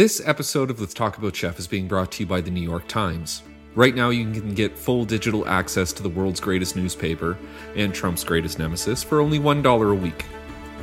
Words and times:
This 0.00 0.26
episode 0.26 0.70
of 0.70 0.80
Let's 0.80 0.94
Talk 0.94 1.18
About 1.18 1.36
Chef 1.36 1.58
is 1.58 1.66
being 1.66 1.86
brought 1.86 2.10
to 2.12 2.22
you 2.22 2.26
by 2.26 2.40
the 2.40 2.50
New 2.50 2.62
York 2.62 2.88
Times. 2.88 3.42
Right 3.74 3.94
now, 3.94 4.08
you 4.08 4.24
can 4.32 4.54
get 4.54 4.78
full 4.78 5.04
digital 5.04 5.46
access 5.46 5.92
to 5.92 6.02
the 6.02 6.08
world's 6.08 6.40
greatest 6.40 6.74
newspaper 6.74 7.36
and 7.76 7.94
Trump's 7.94 8.24
greatest 8.24 8.58
nemesis 8.58 9.02
for 9.02 9.20
only 9.20 9.38
$1 9.38 9.92
a 9.92 9.94
week. 9.94 10.24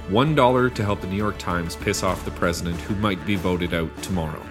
$1 0.10 0.76
to 0.76 0.86
help 0.86 1.02
the 1.02 1.08
New 1.08 1.16
York 1.16 1.40
Times 1.40 1.76
piss 1.78 2.04
off 2.04 2.26
the 2.26 2.30
president 2.30 2.80
who 2.82 2.94
might 2.98 3.26
be 3.26 3.36
voted 3.36 3.74
out 3.74 3.90
tomorrow. 4.04 4.46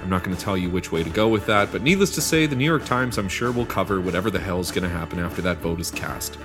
I'm 0.00 0.10
not 0.10 0.22
going 0.22 0.36
to 0.36 0.40
tell 0.40 0.56
you 0.56 0.70
which 0.70 0.92
way 0.92 1.02
to 1.02 1.10
go 1.10 1.26
with 1.26 1.44
that, 1.46 1.72
but 1.72 1.82
needless 1.82 2.14
to 2.14 2.20
say, 2.20 2.46
the 2.46 2.54
New 2.54 2.64
York 2.64 2.84
Times, 2.84 3.18
I'm 3.18 3.28
sure, 3.28 3.50
will 3.50 3.66
cover 3.66 4.00
whatever 4.00 4.30
the 4.30 4.38
hell 4.38 4.60
is 4.60 4.70
going 4.70 4.84
to 4.84 4.96
happen 4.96 5.18
after 5.18 5.42
that 5.42 5.58
vote 5.58 5.80
is 5.80 5.90
cast. 5.90 6.38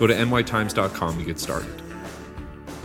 Go 0.00 0.08
to 0.08 0.14
nytimes.com 0.14 1.16
to 1.16 1.24
get 1.24 1.38
started. 1.38 1.80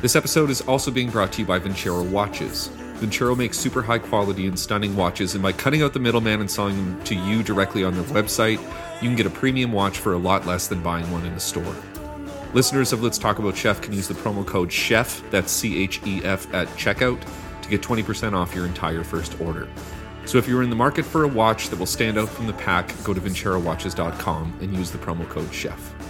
This 0.02 0.16
episode 0.16 0.52
is 0.52 0.62
also 0.62 0.92
being 0.92 1.10
brought 1.10 1.32
to 1.32 1.42
you 1.42 1.48
by 1.48 1.58
Vincero 1.58 2.08
Watches. 2.08 2.70
Vincero 3.02 3.36
makes 3.36 3.58
super 3.58 3.82
high 3.82 3.98
quality 3.98 4.46
and 4.46 4.60
stunning 4.60 4.96
watches, 4.96 5.34
and 5.34 5.42
by 5.42 5.52
cutting 5.52 5.82
out 5.82 5.94
the 5.94 6.00
middleman 6.00 6.40
and 6.40 6.52
selling 6.52 6.78
them 6.78 7.04
to 7.04 7.16
you 7.16 7.42
directly 7.42 7.84
on 7.84 7.96
their 7.96 8.04
website, 8.04 8.62
you 9.02 9.10
can 9.10 9.16
get 9.16 9.26
a 9.26 9.32
premium 9.32 9.72
watch 9.72 9.98
for 9.98 10.14
a 10.14 10.20
lot 10.20 10.46
less 10.46 10.68
than 10.68 10.84
buying 10.84 11.12
one 11.12 11.26
in 11.26 11.34
a 11.34 11.40
store. 11.40 11.76
Listeners 12.54 12.94
of 12.94 13.02
Let's 13.02 13.18
Talk 13.18 13.40
About 13.40 13.58
Chef 13.58 13.82
can 13.82 13.94
use 13.94 14.08
the 14.08 14.14
promo 14.14 14.46
code 14.46 14.70
CHEF, 14.70 15.28
that's 15.32 15.52
C 15.52 15.82
H 15.82 16.00
E 16.06 16.24
F, 16.24 16.54
at 16.54 16.68
checkout 16.70 17.20
to 17.64 17.70
get 17.70 17.82
20% 17.82 18.34
off 18.34 18.54
your 18.54 18.68
entire 18.68 19.04
first 19.04 19.42
order. 19.42 19.68
So 20.26 20.38
if 20.38 20.48
you're 20.48 20.62
in 20.62 20.70
the 20.70 20.76
market 20.76 21.04
for 21.04 21.24
a 21.24 21.28
watch 21.28 21.70
that 21.70 21.80
will 21.80 21.88
stand 21.88 22.20
out 22.20 22.30
from 22.30 22.46
the 22.46 22.54
pack, 22.54 22.94
go 23.04 23.16
to 23.16 23.20
vincerowatches.com 23.20 24.60
and 24.62 24.78
use 24.78 24.92
the 24.92 25.00
promo 25.00 25.28
code 25.28 25.50
CHEF. 25.52 26.01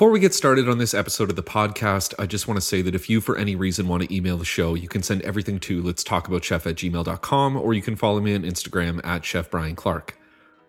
Before 0.00 0.12
we 0.12 0.18
get 0.18 0.32
started 0.32 0.66
on 0.66 0.78
this 0.78 0.94
episode 0.94 1.28
of 1.28 1.36
the 1.36 1.42
podcast, 1.42 2.14
I 2.18 2.24
just 2.24 2.48
want 2.48 2.56
to 2.56 2.66
say 2.66 2.80
that 2.80 2.94
if 2.94 3.10
you, 3.10 3.20
for 3.20 3.36
any 3.36 3.54
reason, 3.54 3.86
want 3.86 4.02
to 4.02 4.16
email 4.16 4.38
the 4.38 4.46
show, 4.46 4.72
you 4.72 4.88
can 4.88 5.02
send 5.02 5.20
everything 5.20 5.60
to 5.60 5.82
let's 5.82 6.02
talk 6.02 6.26
about 6.26 6.42
chef 6.42 6.66
at 6.66 6.76
gmail.com 6.76 7.56
or 7.58 7.74
you 7.74 7.82
can 7.82 7.96
follow 7.96 8.18
me 8.18 8.34
on 8.34 8.40
Instagram 8.40 9.04
at 9.04 9.26
Chef 9.26 9.50
Brian 9.50 9.76
Clark. 9.76 10.16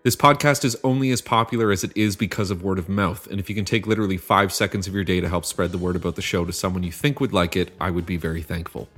This 0.04 0.18
podcast 0.18 0.66
is 0.66 0.76
only 0.84 1.12
as 1.12 1.22
popular 1.22 1.72
as 1.72 1.86
it 1.86 1.94
is 1.96 2.18
because 2.18 2.52
of 2.52 2.62
word 2.62 2.78
of 2.78 2.90
mouth, 2.90 3.26
and 3.28 3.40
if 3.40 3.48
you 3.48 3.56
can 3.56 3.64
take 3.64 3.88
literally 3.88 4.18
five 4.18 4.52
seconds 4.52 4.86
of 4.86 4.94
your 4.94 5.06
day 5.06 5.22
to 5.22 5.30
help 5.30 5.45
spread 5.45 5.72
the 5.72 5.78
word 5.78 5.95
about 5.95 6.18
the 6.18 6.22
show 6.22 6.44
to 6.44 6.52
someone 6.52 6.84
you 6.84 6.92
think 6.92 7.22
would 7.22 7.32
like 7.32 7.56
it, 7.56 7.72
I 7.80 7.90
would 7.90 8.06
be 8.06 8.18
very 8.18 8.42
thankful. 8.42 8.90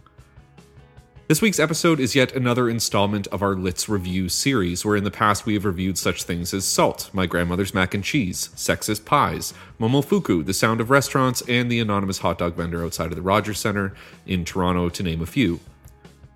This 1.29 1.41
week's 1.41 1.59
episode 1.59 2.02
is 2.02 2.16
yet 2.16 2.35
another 2.35 2.69
installment 2.69 3.27
of 3.27 3.41
our 3.41 3.55
Let's 3.55 3.88
Review 3.88 4.27
series, 4.27 4.83
where 4.83 4.97
in 4.97 5.05
the 5.05 5.09
past 5.09 5.45
we 5.45 5.53
have 5.53 5.63
reviewed 5.63 5.97
such 5.97 6.23
things 6.23 6.53
as 6.53 6.66
Salt, 6.66 7.09
My 7.13 7.25
Grandmother's 7.25 7.73
Mac 7.73 7.93
and 7.93 8.03
Cheese, 8.03 8.49
Sexist 8.57 9.05
Pies, 9.05 9.53
Momofuku, 9.79 10.45
The 10.45 10.53
Sound 10.53 10.81
of 10.81 10.89
Restaurants, 10.89 11.41
and 11.47 11.71
the 11.71 11.79
anonymous 11.79 12.17
hot 12.17 12.39
dog 12.39 12.55
vendor 12.55 12.83
outside 12.83 13.09
of 13.09 13.16
the 13.16 13.21
Rogers 13.21 13.57
Center 13.57 13.94
in 14.25 14.44
Toronto, 14.44 14.89
to 14.89 15.01
name 15.01 15.21
a 15.21 15.25
few. 15.25 15.61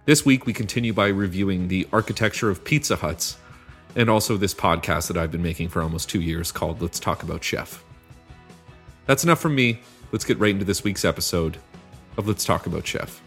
This 0.05 0.25
week 0.25 0.45
we 0.45 0.53
continue 0.53 0.93
by 0.93 1.09
reviewing 1.09 1.67
the 1.67 1.85
architecture 1.91 2.49
of 2.49 2.63
Pizza 2.63 2.95
Huts, 2.95 3.35
and 3.97 4.09
also 4.09 4.38
this 4.38 4.53
podcast 4.53 5.09
that 5.09 5.17
I've 5.17 5.33
been 5.33 5.43
making 5.43 5.67
for 5.67 5.81
almost 5.81 6.09
two 6.09 6.21
years 6.21 6.49
called 6.53 6.81
Let's 6.81 7.02
Talk 7.02 7.23
About 7.23 7.43
Chef. 7.43 7.83
That's 9.05 9.25
enough 9.25 9.41
from 9.41 9.53
me. 9.53 9.81
Let's 10.13 10.23
get 10.23 10.39
right 10.39 10.52
into 10.52 10.63
this 10.63 10.85
week's 10.85 11.03
episode 11.03 11.58
of 12.15 12.25
Let's 12.25 12.45
Talk 12.45 12.67
About 12.67 12.88
Chef. 12.88 13.21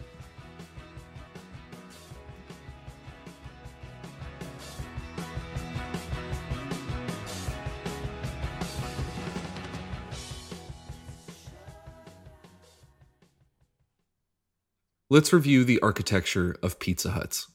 Let's 15.11 15.33
review 15.33 15.65
the 15.65 15.81
architecture 15.81 16.55
of 16.63 16.79
Pizza 16.79 17.11
Huts. 17.11 17.49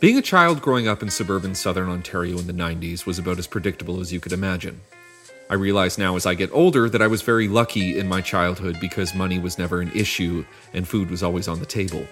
Being 0.00 0.16
a 0.16 0.22
child 0.22 0.62
growing 0.62 0.88
up 0.88 1.02
in 1.02 1.10
suburban 1.10 1.54
southern 1.54 1.90
Ontario 1.90 2.38
in 2.38 2.46
the 2.46 2.54
90s 2.54 3.04
was 3.04 3.18
about 3.18 3.38
as 3.38 3.46
predictable 3.46 4.00
as 4.00 4.10
you 4.10 4.20
could 4.20 4.32
imagine. 4.32 4.80
I 5.50 5.54
realize 5.56 5.98
now 5.98 6.16
as 6.16 6.24
I 6.24 6.32
get 6.32 6.48
older 6.50 6.88
that 6.88 7.02
I 7.02 7.08
was 7.08 7.20
very 7.20 7.46
lucky 7.46 7.98
in 7.98 8.08
my 8.08 8.22
childhood 8.22 8.78
because 8.80 9.14
money 9.14 9.38
was 9.38 9.58
never 9.58 9.82
an 9.82 9.92
issue 9.94 10.46
and 10.72 10.88
food 10.88 11.10
was 11.10 11.22
always 11.22 11.46
on 11.46 11.60
the 11.60 11.66
table. 11.66 12.06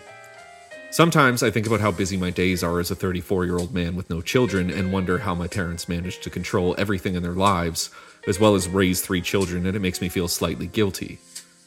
Sometimes 0.90 1.42
I 1.42 1.50
think 1.50 1.66
about 1.66 1.80
how 1.80 1.90
busy 1.90 2.18
my 2.18 2.28
days 2.28 2.62
are 2.62 2.80
as 2.80 2.90
a 2.90 2.94
34 2.94 3.46
year 3.46 3.56
old 3.56 3.72
man 3.72 3.96
with 3.96 4.10
no 4.10 4.20
children 4.20 4.68
and 4.68 4.92
wonder 4.92 5.16
how 5.16 5.34
my 5.34 5.48
parents 5.48 5.88
managed 5.88 6.22
to 6.24 6.28
control 6.28 6.74
everything 6.76 7.14
in 7.14 7.22
their 7.22 7.32
lives, 7.32 7.88
as 8.28 8.38
well 8.38 8.54
as 8.54 8.68
raise 8.68 9.00
three 9.00 9.22
children, 9.22 9.64
and 9.64 9.74
it 9.74 9.80
makes 9.80 10.02
me 10.02 10.10
feel 10.10 10.28
slightly 10.28 10.66
guilty. 10.66 11.18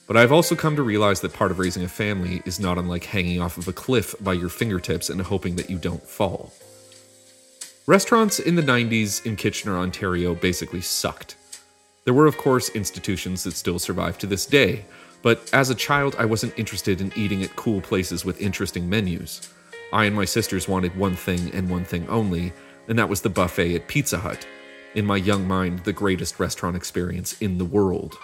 But 0.07 0.17
I've 0.17 0.31
also 0.31 0.55
come 0.55 0.75
to 0.75 0.83
realize 0.83 1.21
that 1.21 1.33
part 1.33 1.51
of 1.51 1.59
raising 1.59 1.83
a 1.83 1.87
family 1.87 2.41
is 2.45 2.59
not 2.59 2.77
unlike 2.77 3.05
hanging 3.05 3.39
off 3.39 3.57
of 3.57 3.67
a 3.67 3.73
cliff 3.73 4.15
by 4.19 4.33
your 4.33 4.49
fingertips 4.49 5.09
and 5.09 5.21
hoping 5.21 5.55
that 5.55 5.69
you 5.69 5.77
don't 5.77 6.03
fall. 6.03 6.51
Restaurants 7.85 8.39
in 8.39 8.55
the 8.55 8.61
90s 8.61 9.25
in 9.25 9.35
Kitchener, 9.35 9.77
Ontario 9.77 10.35
basically 10.35 10.81
sucked. 10.81 11.35
There 12.05 12.13
were, 12.13 12.27
of 12.27 12.37
course, 12.37 12.69
institutions 12.69 13.43
that 13.43 13.53
still 13.53 13.79
survive 13.79 14.17
to 14.19 14.27
this 14.27 14.45
day, 14.45 14.85
but 15.21 15.49
as 15.53 15.69
a 15.69 15.75
child, 15.75 16.15
I 16.19 16.25
wasn't 16.25 16.57
interested 16.59 16.99
in 16.99 17.13
eating 17.15 17.43
at 17.43 17.55
cool 17.55 17.79
places 17.79 18.25
with 18.25 18.41
interesting 18.41 18.89
menus. 18.89 19.49
I 19.93 20.05
and 20.05 20.15
my 20.15 20.25
sisters 20.25 20.67
wanted 20.67 20.95
one 20.97 21.15
thing 21.15 21.51
and 21.53 21.69
one 21.69 21.85
thing 21.85 22.07
only, 22.09 22.51
and 22.89 22.99
that 22.99 23.07
was 23.07 23.21
the 23.21 23.29
buffet 23.29 23.75
at 23.75 23.87
Pizza 23.87 24.17
Hut. 24.17 24.45
In 24.95 25.05
my 25.05 25.15
young 25.15 25.47
mind, 25.47 25.79
the 25.79 25.93
greatest 25.93 26.39
restaurant 26.39 26.75
experience 26.75 27.41
in 27.41 27.57
the 27.57 27.65
world. 27.65 28.17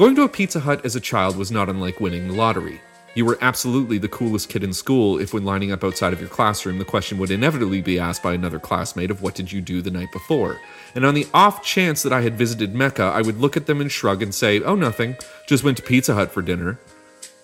Going 0.00 0.14
to 0.14 0.22
a 0.22 0.30
Pizza 0.30 0.60
Hut 0.60 0.82
as 0.86 0.96
a 0.96 1.00
child 1.00 1.36
was 1.36 1.50
not 1.50 1.68
unlike 1.68 2.00
winning 2.00 2.26
the 2.26 2.32
lottery. 2.32 2.80
You 3.14 3.26
were 3.26 3.36
absolutely 3.42 3.98
the 3.98 4.08
coolest 4.08 4.48
kid 4.48 4.64
in 4.64 4.72
school 4.72 5.18
if, 5.18 5.34
when 5.34 5.44
lining 5.44 5.72
up 5.72 5.84
outside 5.84 6.14
of 6.14 6.20
your 6.20 6.30
classroom, 6.30 6.78
the 6.78 6.86
question 6.86 7.18
would 7.18 7.30
inevitably 7.30 7.82
be 7.82 7.98
asked 7.98 8.22
by 8.22 8.32
another 8.32 8.58
classmate 8.58 9.10
of 9.10 9.20
what 9.20 9.34
did 9.34 9.52
you 9.52 9.60
do 9.60 9.82
the 9.82 9.90
night 9.90 10.10
before. 10.10 10.58
And 10.94 11.04
on 11.04 11.12
the 11.12 11.26
off 11.34 11.62
chance 11.62 12.02
that 12.02 12.14
I 12.14 12.22
had 12.22 12.38
visited 12.38 12.74
Mecca, 12.74 13.02
I 13.02 13.20
would 13.20 13.40
look 13.40 13.58
at 13.58 13.66
them 13.66 13.82
and 13.82 13.92
shrug 13.92 14.22
and 14.22 14.34
say, 14.34 14.62
oh, 14.62 14.74
nothing, 14.74 15.18
just 15.46 15.64
went 15.64 15.76
to 15.76 15.82
Pizza 15.82 16.14
Hut 16.14 16.32
for 16.32 16.40
dinner. 16.40 16.78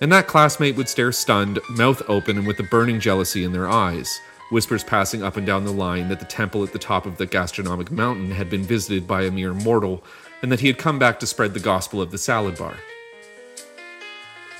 And 0.00 0.11
that 0.12 0.27
classmate 0.27 0.77
would 0.77 0.88
stare 0.88 1.12
stunned, 1.12 1.59
mouth 1.69 2.00
open, 2.09 2.38
and 2.38 2.47
with 2.47 2.59
a 2.59 2.62
burning 2.62 3.00
jealousy 3.00 3.44
in 3.44 3.53
their 3.53 3.69
eyes, 3.69 4.19
whispers 4.50 4.83
passing 4.83 5.23
up 5.23 5.37
and 5.37 5.47
down 5.47 5.67
the 5.67 5.73
line 5.73 6.09
that 6.09 6.21
the 6.21 6.25
temple 6.25 6.65
at 6.65 6.73
the 6.73 6.78
top 6.78 7.05
of 7.05 7.19
the 7.19 7.27
gastronomic 7.27 7.91
mountain 7.91 8.31
had 8.31 8.49
been 8.49 8.62
visited 8.62 9.06
by 9.06 9.25
a 9.25 9.31
mere 9.31 9.53
mortal, 9.53 10.03
and 10.43 10.53
that 10.53 10.61
he 10.61 10.67
had 10.67 10.79
come 10.79 10.99
back 10.99 11.21
to 11.21 11.27
spread 11.27 11.55
the 11.55 11.61
gospel 11.61 12.01
of 12.01 12.11
the 12.11 12.19
salad 12.19 12.59
bar. 12.59 12.77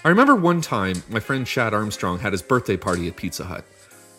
I 0.05 0.09
remember 0.09 0.37
one 0.37 0.61
time 0.61 1.03
my 1.09 1.21
friend 1.21 1.47
Chad 1.47 1.75
Armstrong 1.75 2.21
had 2.21 2.33
his 2.33 2.43
birthday 2.43 2.77
party 2.77 3.09
at 3.09 3.17
Pizza 3.17 3.45
Hut, 3.45 3.65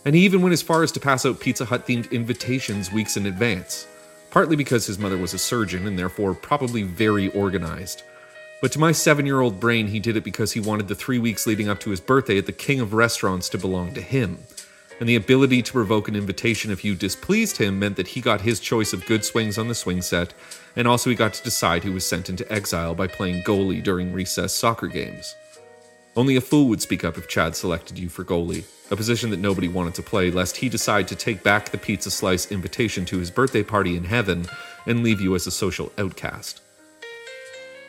and 0.04 0.16
he 0.16 0.26
even 0.26 0.42
went 0.42 0.54
as 0.54 0.62
far 0.62 0.84
as 0.84 0.92
to 0.94 1.00
pass 1.00 1.26
out 1.26 1.40
Pizza 1.40 1.66
Hut 1.66 1.88
themed 1.88 2.12
invitations 2.12 2.92
weeks 2.92 3.18
in 3.18 3.26
advance, 3.26 3.88
partly 4.30 4.56
because 4.56 4.86
his 4.86 5.00
mother 5.00 5.18
was 5.18 5.34
a 5.34 5.40
surgeon 5.40 5.88
and 5.88 5.98
therefore 5.98 6.34
probably 6.34 6.84
very 6.84 7.30
organized. 7.30 8.04
But 8.62 8.72
to 8.72 8.80
my 8.80 8.92
seven 8.92 9.26
year 9.26 9.40
old 9.40 9.60
brain, 9.60 9.88
he 9.88 10.00
did 10.00 10.18
it 10.18 10.24
because 10.24 10.52
he 10.52 10.60
wanted 10.60 10.88
the 10.88 10.96
three 10.96 11.20
weeks 11.20 11.46
leading 11.46 11.70
up 11.70 11.80
to 11.82 11.92
his 11.92 12.02
birthday 12.02 12.38
at 12.38 12.48
the 12.48 12.52
king 12.52 12.80
of 12.80 12.94
restaurants 12.94 13.50
to 13.50 13.58
belong 13.58 13.94
to 13.94 14.02
him. 14.02 14.40
And 15.00 15.08
the 15.08 15.16
ability 15.16 15.62
to 15.62 15.78
revoke 15.78 16.08
an 16.08 16.16
invitation 16.16 16.72
if 16.72 16.84
you 16.84 16.96
displeased 16.96 17.58
him 17.58 17.78
meant 17.78 17.98
that 17.98 18.10
he 18.10 18.22
got 18.22 18.42
his 18.42 18.60
choice 18.60 18.94
of 18.94 19.06
good 19.06 19.24
swings 19.24 19.60
on 19.60 19.68
the 19.68 19.76
swing 19.76 20.02
set, 20.02 20.34
and 20.78 20.88
also 20.88 21.10
he 21.10 21.16
got 21.16 21.34
to 21.34 21.44
decide 21.44 21.84
who 21.84 21.92
was 21.92 22.06
sent 22.06 22.30
into 22.30 22.50
exile 22.54 22.94
by 22.94 23.08
playing 23.08 23.44
goalie 23.44 23.84
during 23.84 24.14
recess 24.14 24.54
soccer 24.54 24.88
games. 24.88 25.36
Only 26.16 26.36
a 26.36 26.42
fool 26.42 26.68
would 26.70 26.82
speak 26.82 27.04
up 27.04 27.18
if 27.18 27.28
Chad 27.28 27.56
selected 27.56 27.98
you 27.98 28.10
for 28.10 28.24
goalie, 28.24 28.64
a 28.92 28.96
position 28.96 29.32
that 29.32 29.40
nobody 29.40 29.68
wanted 29.68 29.96
to 29.96 30.04
play, 30.04 30.30
lest 30.30 30.58
he 30.58 30.70
decide 30.70 31.08
to 31.08 31.16
take 31.16 31.44
back 31.44 31.70
the 31.70 31.80
pizza 31.80 32.12
slice 32.12 32.52
invitation 32.52 33.06
to 33.06 33.18
his 33.18 33.32
birthday 33.32 33.64
party 33.64 33.98
in 33.98 34.04
heaven 34.04 34.46
and 34.86 35.04
leave 35.04 35.20
you 35.20 35.36
as 35.36 35.48
a 35.48 35.52
social 35.52 35.92
outcast. 35.98 36.62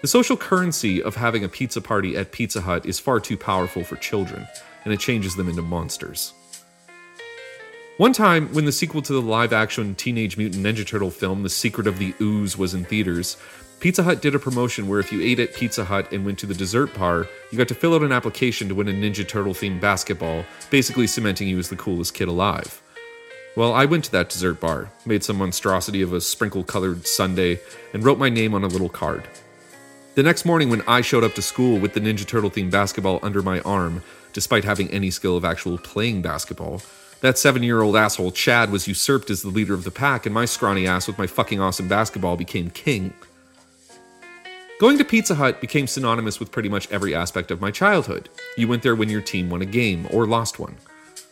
The 0.00 0.08
social 0.08 0.37
currency 0.37 1.02
of 1.02 1.17
having 1.17 1.44
a 1.44 1.49
pizza 1.49 1.81
party 1.81 2.17
at 2.17 2.32
Pizza 2.32 2.62
Hut 2.62 2.87
is 2.87 2.99
far 2.99 3.20
too 3.20 3.37
powerful 3.37 3.85
for 3.85 3.96
children, 3.96 4.46
and 4.85 4.94
it 4.94 5.00
changes 5.00 5.37
them 5.37 5.49
into 5.49 5.61
monsters. 5.61 6.32
One 7.99 8.12
time, 8.12 8.55
when 8.55 8.65
the 8.65 8.71
sequel 8.71 9.03
to 9.03 9.12
the 9.12 9.21
live 9.21 9.53
action 9.53 9.97
Teenage 9.97 10.37
Mutant 10.37 10.65
Ninja 10.65 10.87
Turtle 10.87 11.11
film, 11.11 11.43
The 11.43 11.50
Secret 11.50 11.89
of 11.89 11.99
the 11.99 12.15
Ooze, 12.21 12.56
was 12.56 12.73
in 12.73 12.85
theaters, 12.85 13.37
Pizza 13.81 14.05
Hut 14.05 14.23
did 14.23 14.37
a 14.37 14.39
promotion 14.39 14.87
where 14.87 15.00
if 15.00 15.11
you 15.11 15.21
ate 15.21 15.41
at 15.41 15.53
Pizza 15.53 15.85
Hut 15.85 16.12
and 16.12 16.25
went 16.25 16.39
to 16.39 16.47
the 16.47 16.55
dessert 16.55 16.95
bar, 16.95 17.27
you 17.50 17.59
got 17.59 17.67
to 17.67 17.75
fill 17.75 17.97
out 17.97 18.05
an 18.05 18.12
application 18.12 18.69
to 18.69 18.75
win 18.77 18.87
a 18.87 18.93
Ninja 18.93 19.27
Turtle 19.27 19.53
themed 19.53 19.81
basketball, 19.81 20.45
basically 20.71 21.09
cementing 21.09 21.49
you 21.49 21.59
as 21.59 21.71
the 21.71 21.75
coolest 21.75 22.15
kid 22.15 22.29
alive. 22.29 22.81
Well, 23.56 23.73
I 23.73 23.85
went 23.85 24.05
to 24.05 24.12
that 24.12 24.29
dessert 24.29 24.61
bar, 24.61 24.93
made 25.05 25.25
some 25.25 25.39
monstrosity 25.39 26.00
of 26.00 26.12
a 26.12 26.21
sprinkle 26.21 26.62
colored 26.62 27.05
sundae, 27.05 27.59
and 27.93 28.05
wrote 28.05 28.17
my 28.17 28.29
name 28.29 28.55
on 28.55 28.62
a 28.62 28.69
little 28.69 28.89
card. 28.89 29.25
The 30.15 30.23
next 30.23 30.45
morning, 30.45 30.71
when 30.71 30.83
I 30.83 31.00
showed 31.00 31.25
up 31.25 31.35
to 31.35 31.43
school 31.43 31.81
with 31.81 31.95
the 31.95 32.00
Ninja 32.00 32.25
Turtle 32.25 32.49
themed 32.49 32.71
basketball 32.71 33.19
under 33.25 33.43
my 33.43 33.59
arm, 33.62 34.05
despite 34.33 34.62
having 34.62 34.89
any 34.93 35.11
skill 35.11 35.37
of 35.37 35.45
actual 35.45 35.79
playing 35.79 36.23
basketball, 36.23 36.81
that 37.20 37.38
seven 37.38 37.62
year 37.62 37.82
old 37.82 37.97
asshole 37.97 38.31
Chad 38.31 38.70
was 38.70 38.87
usurped 38.87 39.31
as 39.31 39.43
the 39.43 39.49
leader 39.49 39.75
of 39.75 39.85
the 39.85 39.91
pack, 39.91 40.26
and 40.26 40.35
my 40.35 40.44
scrawny 40.44 40.87
ass 40.87 41.06
with 41.06 41.19
my 41.19 41.26
fucking 41.26 41.61
awesome 41.61 41.88
basketball 41.88 42.37
became 42.37 42.70
king. 42.70 43.12
Going 44.79 44.97
to 44.99 45.05
Pizza 45.05 45.35
Hut 45.35 45.61
became 45.61 45.88
synonymous 45.88 46.38
with 46.38 46.53
pretty 46.53 46.69
much 46.69 46.88
every 46.93 47.12
aspect 47.12 47.50
of 47.50 47.61
my 47.61 47.73
childhood. 47.73 48.29
You 48.56 48.69
went 48.69 48.85
there 48.85 48.94
when 48.94 49.09
your 49.09 49.20
team 49.20 49.50
won 49.50 49.61
a 49.61 49.67
game 49.67 50.06
or 50.12 50.25
lost 50.25 50.61
one. 50.61 50.76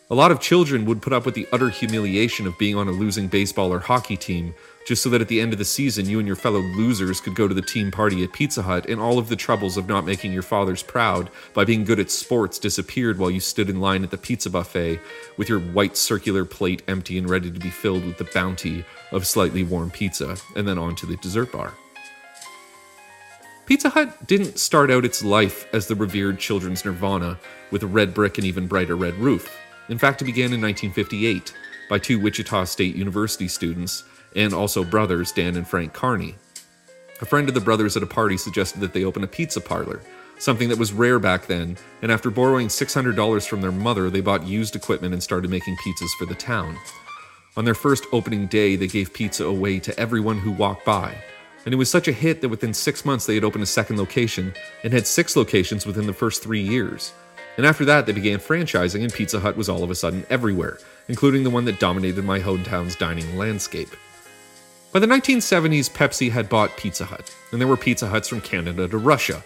A 0.09 0.15
lot 0.15 0.31
of 0.31 0.41
children 0.41 0.85
would 0.85 1.01
put 1.01 1.13
up 1.13 1.25
with 1.25 1.35
the 1.35 1.47
utter 1.53 1.69
humiliation 1.69 2.45
of 2.45 2.57
being 2.57 2.75
on 2.75 2.89
a 2.89 2.91
losing 2.91 3.27
baseball 3.27 3.71
or 3.71 3.79
hockey 3.79 4.17
team, 4.17 4.53
just 4.87 5.03
so 5.03 5.09
that 5.09 5.19
at 5.19 5.27
the 5.27 5.41
end 5.41 5.51
of 5.51 5.59
the 5.59 5.65
season, 5.65 6.07
you 6.07 6.17
and 6.17 6.25
your 6.25 6.37
fellow 6.37 6.61
losers 6.61 7.19
could 7.19 7.35
go 7.35 7.45
to 7.45 7.53
the 7.53 7.61
team 7.61 7.91
party 7.91 8.23
at 8.23 8.31
Pizza 8.31 8.61
Hut, 8.61 8.85
and 8.85 9.01
all 9.01 9.19
of 9.19 9.27
the 9.27 9.35
troubles 9.35 9.75
of 9.75 9.89
not 9.89 10.05
making 10.05 10.31
your 10.31 10.41
fathers 10.41 10.81
proud 10.81 11.29
by 11.53 11.65
being 11.65 11.83
good 11.83 11.99
at 11.99 12.09
sports 12.09 12.57
disappeared 12.57 13.19
while 13.19 13.29
you 13.29 13.41
stood 13.41 13.69
in 13.69 13.81
line 13.81 14.01
at 14.05 14.11
the 14.11 14.17
pizza 14.17 14.49
buffet 14.49 15.01
with 15.35 15.49
your 15.49 15.59
white 15.59 15.97
circular 15.97 16.45
plate 16.45 16.83
empty 16.87 17.17
and 17.17 17.29
ready 17.29 17.51
to 17.51 17.59
be 17.59 17.69
filled 17.69 18.05
with 18.05 18.17
the 18.17 18.29
bounty 18.33 18.85
of 19.11 19.27
slightly 19.27 19.61
warm 19.61 19.91
pizza, 19.91 20.37
and 20.55 20.65
then 20.65 20.77
on 20.77 20.95
to 20.95 21.05
the 21.05 21.17
dessert 21.17 21.51
bar. 21.51 21.73
Pizza 23.65 23.89
Hut 23.89 24.25
didn't 24.25 24.57
start 24.57 24.89
out 24.89 25.03
its 25.03 25.21
life 25.21 25.67
as 25.73 25.87
the 25.87 25.95
revered 25.95 26.39
children's 26.39 26.85
nirvana 26.85 27.37
with 27.71 27.83
a 27.83 27.87
red 27.87 28.13
brick 28.13 28.37
and 28.37 28.47
even 28.47 28.67
brighter 28.67 28.95
red 28.95 29.15
roof. 29.15 29.53
In 29.89 29.97
fact, 29.97 30.21
it 30.21 30.25
began 30.25 30.53
in 30.53 30.61
1958 30.61 31.53
by 31.89 31.99
two 31.99 32.21
Wichita 32.21 32.63
State 32.63 32.95
University 32.95 33.49
students 33.49 34.05
and 34.35 34.53
also 34.53 34.83
brothers 34.83 35.31
Dan 35.31 35.55
and 35.55 35.67
Frank 35.67 35.93
Carney. 35.93 36.35
A 37.21 37.25
friend 37.25 37.47
of 37.47 37.55
the 37.55 37.61
brothers 37.61 37.97
at 37.97 38.03
a 38.03 38.07
party 38.07 38.37
suggested 38.37 38.79
that 38.81 38.93
they 38.93 39.03
open 39.03 39.23
a 39.23 39.27
pizza 39.27 39.59
parlor, 39.59 40.01
something 40.37 40.69
that 40.69 40.77
was 40.77 40.93
rare 40.93 41.19
back 41.19 41.47
then, 41.47 41.77
and 42.01 42.11
after 42.11 42.29
borrowing 42.29 42.67
$600 42.67 43.47
from 43.47 43.61
their 43.61 43.71
mother, 43.71 44.09
they 44.09 44.21
bought 44.21 44.45
used 44.45 44.75
equipment 44.75 45.13
and 45.13 45.23
started 45.23 45.49
making 45.49 45.75
pizzas 45.77 46.11
for 46.19 46.25
the 46.25 46.35
town. 46.35 46.77
On 47.55 47.65
their 47.65 47.73
first 47.73 48.05
opening 48.11 48.45
day, 48.45 48.75
they 48.75 48.85
gave 48.85 49.13
pizza 49.13 49.43
away 49.45 49.79
to 49.79 49.99
everyone 49.99 50.37
who 50.37 50.51
walked 50.51 50.85
by. 50.85 51.17
And 51.65 51.73
it 51.73 51.77
was 51.77 51.89
such 51.89 52.07
a 52.07 52.13
hit 52.13 52.41
that 52.41 52.49
within 52.49 52.73
six 52.73 53.03
months 53.03 53.25
they 53.25 53.35
had 53.35 53.43
opened 53.43 53.63
a 53.63 53.67
second 53.67 53.97
location 53.97 54.53
and 54.83 54.93
had 54.93 55.07
six 55.07 55.35
locations 55.35 55.85
within 55.85 56.05
the 56.05 56.13
first 56.13 56.43
three 56.43 56.61
years. 56.61 57.13
And 57.57 57.65
after 57.65 57.83
that, 57.85 58.05
they 58.05 58.13
began 58.13 58.37
franchising, 58.37 59.01
and 59.01 59.11
Pizza 59.11 59.39
Hut 59.39 59.57
was 59.57 59.67
all 59.67 59.83
of 59.83 59.89
a 59.89 59.95
sudden 59.95 60.23
everywhere, 60.29 60.77
including 61.07 61.43
the 61.43 61.49
one 61.49 61.65
that 61.65 61.79
dominated 61.79 62.23
my 62.23 62.39
hometown's 62.39 62.95
dining 62.95 63.35
landscape. 63.35 63.89
By 64.97 65.05
the 65.05 65.13
1970s, 65.13 65.91
Pepsi 65.91 66.31
had 66.31 66.49
bought 66.49 66.75
Pizza 66.75 67.05
Hut, 67.05 67.31
and 67.51 67.61
there 67.61 67.67
were 67.67 67.77
Pizza 67.77 68.07
Huts 68.07 68.27
from 68.27 68.41
Canada 68.41 68.87
to 68.87 68.97
Russia, 68.97 69.43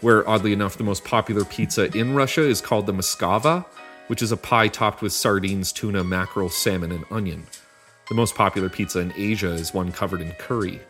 where 0.00 0.28
oddly 0.28 0.52
enough, 0.52 0.76
the 0.76 0.84
most 0.84 1.02
popular 1.02 1.44
pizza 1.44 1.86
in 1.98 2.14
Russia 2.14 2.42
is 2.42 2.60
called 2.60 2.86
the 2.86 2.92
Moskva, 2.92 3.66
which 4.06 4.22
is 4.22 4.30
a 4.30 4.36
pie 4.36 4.68
topped 4.68 5.02
with 5.02 5.12
sardines, 5.12 5.72
tuna, 5.72 6.04
mackerel, 6.04 6.48
salmon, 6.48 6.92
and 6.92 7.04
onion. 7.10 7.48
The 8.10 8.14
most 8.14 8.36
popular 8.36 8.68
pizza 8.68 9.00
in 9.00 9.12
Asia 9.16 9.50
is 9.50 9.74
one 9.74 9.90
covered 9.90 10.20
in 10.20 10.30
curry. 10.34 10.80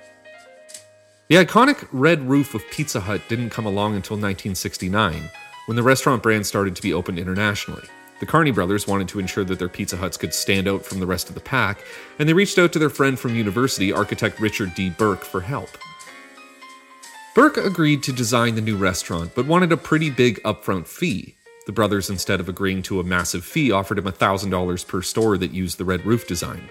The 1.28 1.36
iconic 1.36 1.88
red 1.90 2.20
roof 2.28 2.54
of 2.54 2.68
Pizza 2.70 3.00
Hut 3.00 3.22
didn't 3.30 3.48
come 3.48 3.64
along 3.64 3.96
until 3.96 4.16
1969, 4.16 5.30
when 5.64 5.76
the 5.76 5.82
restaurant 5.82 6.22
brand 6.22 6.46
started 6.46 6.76
to 6.76 6.82
be 6.82 6.92
opened 6.92 7.18
internationally. 7.18 7.88
The 8.22 8.26
Carney 8.26 8.52
brothers 8.52 8.86
wanted 8.86 9.08
to 9.08 9.19
ensure 9.19 9.42
that 9.42 9.58
their 9.58 9.69
Pizza 9.69 9.96
Huts 9.96 10.16
could 10.16 10.32
stand 10.32 10.69
out 10.69 10.84
from 10.84 11.00
the 11.00 11.08
rest 11.08 11.28
of 11.28 11.34
the 11.34 11.40
pack, 11.40 11.82
and 12.20 12.28
they 12.28 12.32
reached 12.32 12.56
out 12.56 12.72
to 12.72 12.78
their 12.78 12.88
friend 12.88 13.19
from 13.19 13.34
university, 13.34 13.92
architect 13.92 14.38
Richard 14.38 14.76
D. 14.76 14.90
Burke, 14.90 15.24
for 15.24 15.40
help. 15.40 15.70
Burke 17.34 17.56
agreed 17.56 18.04
to 18.04 18.12
design 18.12 18.54
the 18.54 18.60
new 18.60 18.76
restaurant, 18.76 19.32
but 19.34 19.46
wanted 19.46 19.72
a 19.72 19.76
pretty 19.76 20.08
big 20.08 20.40
upfront 20.44 20.86
fee. 20.86 21.34
The 21.66 21.72
brothers, 21.72 22.08
instead 22.08 22.38
of 22.38 22.48
agreeing 22.48 22.82
to 22.82 23.00
a 23.00 23.04
massive 23.04 23.44
fee, 23.44 23.72
offered 23.72 23.98
him 23.98 24.04
$1,000 24.04 24.86
per 24.86 25.02
store 25.02 25.36
that 25.38 25.50
used 25.50 25.78
the 25.78 25.84
red 25.84 26.06
roof 26.06 26.28
design. 26.28 26.69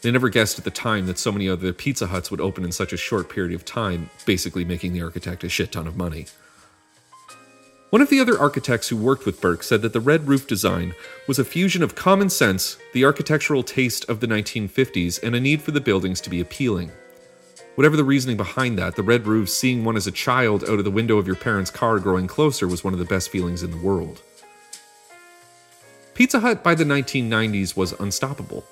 They 0.00 0.10
never 0.10 0.30
guessed 0.30 0.58
at 0.58 0.64
the 0.64 0.70
time 0.70 1.04
that 1.08 1.18
so 1.18 1.30
many 1.30 1.46
other 1.46 1.74
Pizza 1.74 2.06
Huts 2.06 2.30
would 2.30 2.40
open 2.40 2.64
in 2.64 2.72
such 2.72 2.94
a 2.94 2.96
short 2.96 3.28
period 3.28 3.54
of 3.54 3.66
time, 3.66 4.08
basically 4.24 4.64
making 4.64 4.94
the 4.94 5.02
architect 5.02 5.44
a 5.44 5.50
shit 5.50 5.72
ton 5.72 5.86
of 5.86 5.98
money. 5.98 6.24
One 7.90 8.02
of 8.02 8.10
the 8.10 8.18
other 8.18 8.36
architects 8.36 8.88
who 8.88 8.96
worked 8.96 9.26
with 9.26 9.40
Burke 9.40 9.62
said 9.62 9.80
that 9.82 9.92
the 9.92 10.00
red 10.00 10.26
roof 10.26 10.48
design 10.48 10.92
was 11.28 11.38
a 11.38 11.44
fusion 11.44 11.84
of 11.84 11.94
common 11.94 12.28
sense, 12.28 12.78
the 12.92 13.04
architectural 13.04 13.62
taste 13.62 14.04
of 14.08 14.18
the 14.18 14.26
1950s, 14.26 15.22
and 15.22 15.36
a 15.36 15.40
need 15.40 15.62
for 15.62 15.70
the 15.70 15.80
buildings 15.80 16.20
to 16.22 16.30
be 16.30 16.40
appealing. 16.40 16.90
Whatever 17.76 17.96
the 17.96 18.02
reasoning 18.02 18.36
behind 18.36 18.76
that, 18.76 18.96
the 18.96 19.04
red 19.04 19.28
roof, 19.28 19.48
seeing 19.48 19.84
one 19.84 19.96
as 19.96 20.08
a 20.08 20.12
child 20.12 20.64
out 20.64 20.80
of 20.80 20.84
the 20.84 20.90
window 20.90 21.16
of 21.16 21.28
your 21.28 21.36
parents' 21.36 21.70
car 21.70 22.00
growing 22.00 22.26
closer, 22.26 22.66
was 22.66 22.82
one 22.82 22.92
of 22.92 22.98
the 22.98 23.04
best 23.04 23.28
feelings 23.28 23.62
in 23.62 23.70
the 23.70 23.76
world. 23.76 24.20
Pizza 26.14 26.40
Hut 26.40 26.64
by 26.64 26.74
the 26.74 26.84
1990s 26.84 27.76
was 27.76 27.92
unstoppable. 28.00 28.64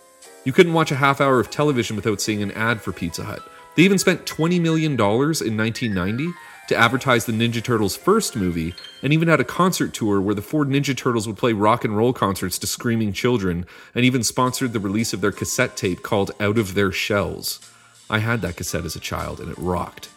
You 0.42 0.52
couldn't 0.52 0.72
watch 0.72 0.90
a 0.90 0.96
half 0.96 1.20
hour 1.20 1.38
of 1.38 1.50
television 1.50 1.94
without 1.94 2.20
seeing 2.20 2.42
an 2.42 2.50
ad 2.50 2.80
for 2.80 2.90
Pizza 2.90 3.22
Hut. 3.22 3.42
They 3.76 3.84
even 3.84 3.98
spent 3.98 4.26
$20 4.26 4.60
million 4.60 4.92
in 4.92 4.98
1990 4.98 6.32
to 6.68 6.76
advertise 6.76 7.24
the 7.26 7.32
Ninja 7.32 7.62
Turtles' 7.62 7.96
first 7.96 8.36
movie, 8.36 8.74
and 9.02 9.12
even 9.12 9.28
had 9.28 9.40
a 9.40 9.44
concert 9.44 9.92
tour 9.92 10.20
where 10.20 10.34
the 10.34 10.42
four 10.42 10.64
Ninja 10.64 10.96
Turtles 10.96 11.26
would 11.26 11.36
play 11.36 11.52
rock 11.52 11.84
and 11.84 11.96
roll 11.96 12.12
concerts 12.12 12.58
to 12.58 12.66
screaming 12.66 13.12
children, 13.12 13.66
and 13.94 14.04
even 14.04 14.22
sponsored 14.22 14.72
the 14.72 14.80
release 14.80 15.12
of 15.12 15.20
their 15.20 15.32
cassette 15.32 15.76
tape 15.76 16.02
called 16.02 16.30
Out 16.40 16.58
of 16.58 16.74
Their 16.74 16.92
Shells. 16.92 17.60
I 18.08 18.18
had 18.18 18.42
that 18.42 18.56
cassette 18.56 18.84
as 18.84 18.96
a 18.96 19.00
child, 19.00 19.40
and 19.40 19.50
it 19.50 19.58
rocked. 19.58 20.08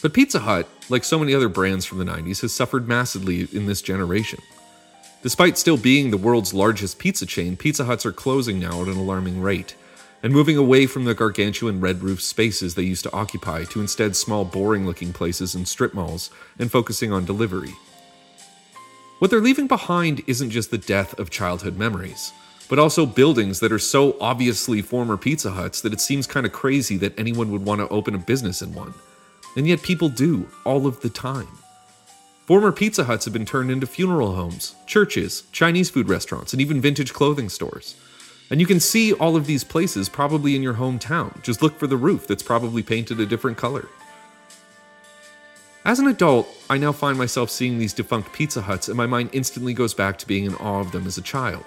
But 0.00 0.12
Pizza 0.12 0.40
Hut, 0.40 0.68
like 0.88 1.02
so 1.02 1.18
many 1.18 1.34
other 1.34 1.48
brands 1.48 1.84
from 1.84 1.98
the 1.98 2.04
90s, 2.04 2.42
has 2.42 2.52
suffered 2.52 2.86
massively 2.86 3.48
in 3.52 3.66
this 3.66 3.82
generation. 3.82 4.40
Despite 5.22 5.58
still 5.58 5.76
being 5.76 6.10
the 6.10 6.16
world's 6.16 6.54
largest 6.54 6.98
pizza 7.00 7.26
chain, 7.26 7.56
Pizza 7.56 7.84
Huts 7.84 8.06
are 8.06 8.12
closing 8.12 8.60
now 8.60 8.82
at 8.82 8.88
an 8.88 8.96
alarming 8.96 9.42
rate, 9.42 9.74
and 10.22 10.32
moving 10.32 10.56
away 10.56 10.86
from 10.86 11.04
the 11.04 11.14
gargantuan 11.14 11.80
red 11.80 12.02
roof 12.02 12.20
spaces 12.20 12.74
they 12.74 12.82
used 12.82 13.04
to 13.04 13.12
occupy 13.12 13.64
to 13.64 13.80
instead 13.80 14.16
small, 14.16 14.44
boring 14.44 14.86
looking 14.86 15.12
places 15.12 15.54
in 15.54 15.64
strip 15.64 15.94
malls 15.94 16.30
and 16.58 16.70
focusing 16.70 17.12
on 17.12 17.24
delivery. 17.24 17.74
What 19.18 19.30
they're 19.30 19.40
leaving 19.40 19.66
behind 19.66 20.22
isn't 20.26 20.50
just 20.50 20.70
the 20.70 20.78
death 20.78 21.18
of 21.18 21.30
childhood 21.30 21.76
memories, 21.76 22.32
but 22.68 22.78
also 22.78 23.06
buildings 23.06 23.60
that 23.60 23.72
are 23.72 23.78
so 23.78 24.16
obviously 24.20 24.82
former 24.82 25.16
Pizza 25.16 25.50
Huts 25.50 25.80
that 25.80 25.92
it 25.92 26.00
seems 26.00 26.26
kind 26.26 26.46
of 26.46 26.52
crazy 26.52 26.96
that 26.98 27.18
anyone 27.18 27.50
would 27.50 27.64
want 27.64 27.80
to 27.80 27.88
open 27.88 28.14
a 28.14 28.18
business 28.18 28.62
in 28.62 28.74
one. 28.74 28.94
And 29.56 29.66
yet 29.66 29.82
people 29.82 30.08
do, 30.08 30.48
all 30.64 30.86
of 30.86 31.00
the 31.00 31.08
time. 31.08 31.48
Former 32.46 32.72
Pizza 32.72 33.04
Huts 33.04 33.24
have 33.24 33.34
been 33.34 33.44
turned 33.44 33.70
into 33.70 33.86
funeral 33.86 34.34
homes, 34.34 34.74
churches, 34.86 35.42
Chinese 35.52 35.90
food 35.90 36.08
restaurants, 36.08 36.52
and 36.52 36.62
even 36.62 36.80
vintage 36.80 37.12
clothing 37.12 37.48
stores. 37.48 37.96
And 38.50 38.60
you 38.60 38.66
can 38.66 38.80
see 38.80 39.12
all 39.12 39.36
of 39.36 39.46
these 39.46 39.64
places 39.64 40.08
probably 40.08 40.56
in 40.56 40.62
your 40.62 40.74
hometown. 40.74 41.42
Just 41.42 41.62
look 41.62 41.78
for 41.78 41.86
the 41.86 41.96
roof 41.96 42.26
that's 42.26 42.42
probably 42.42 42.82
painted 42.82 43.20
a 43.20 43.26
different 43.26 43.58
color. 43.58 43.88
As 45.84 45.98
an 45.98 46.08
adult, 46.08 46.48
I 46.68 46.76
now 46.76 46.92
find 46.92 47.16
myself 47.16 47.50
seeing 47.50 47.78
these 47.78 47.92
defunct 47.92 48.32
Pizza 48.32 48.60
Huts, 48.60 48.88
and 48.88 48.96
my 48.96 49.06
mind 49.06 49.30
instantly 49.32 49.72
goes 49.74 49.94
back 49.94 50.18
to 50.18 50.26
being 50.26 50.44
in 50.44 50.54
awe 50.56 50.80
of 50.80 50.92
them 50.92 51.06
as 51.06 51.18
a 51.18 51.22
child. 51.22 51.64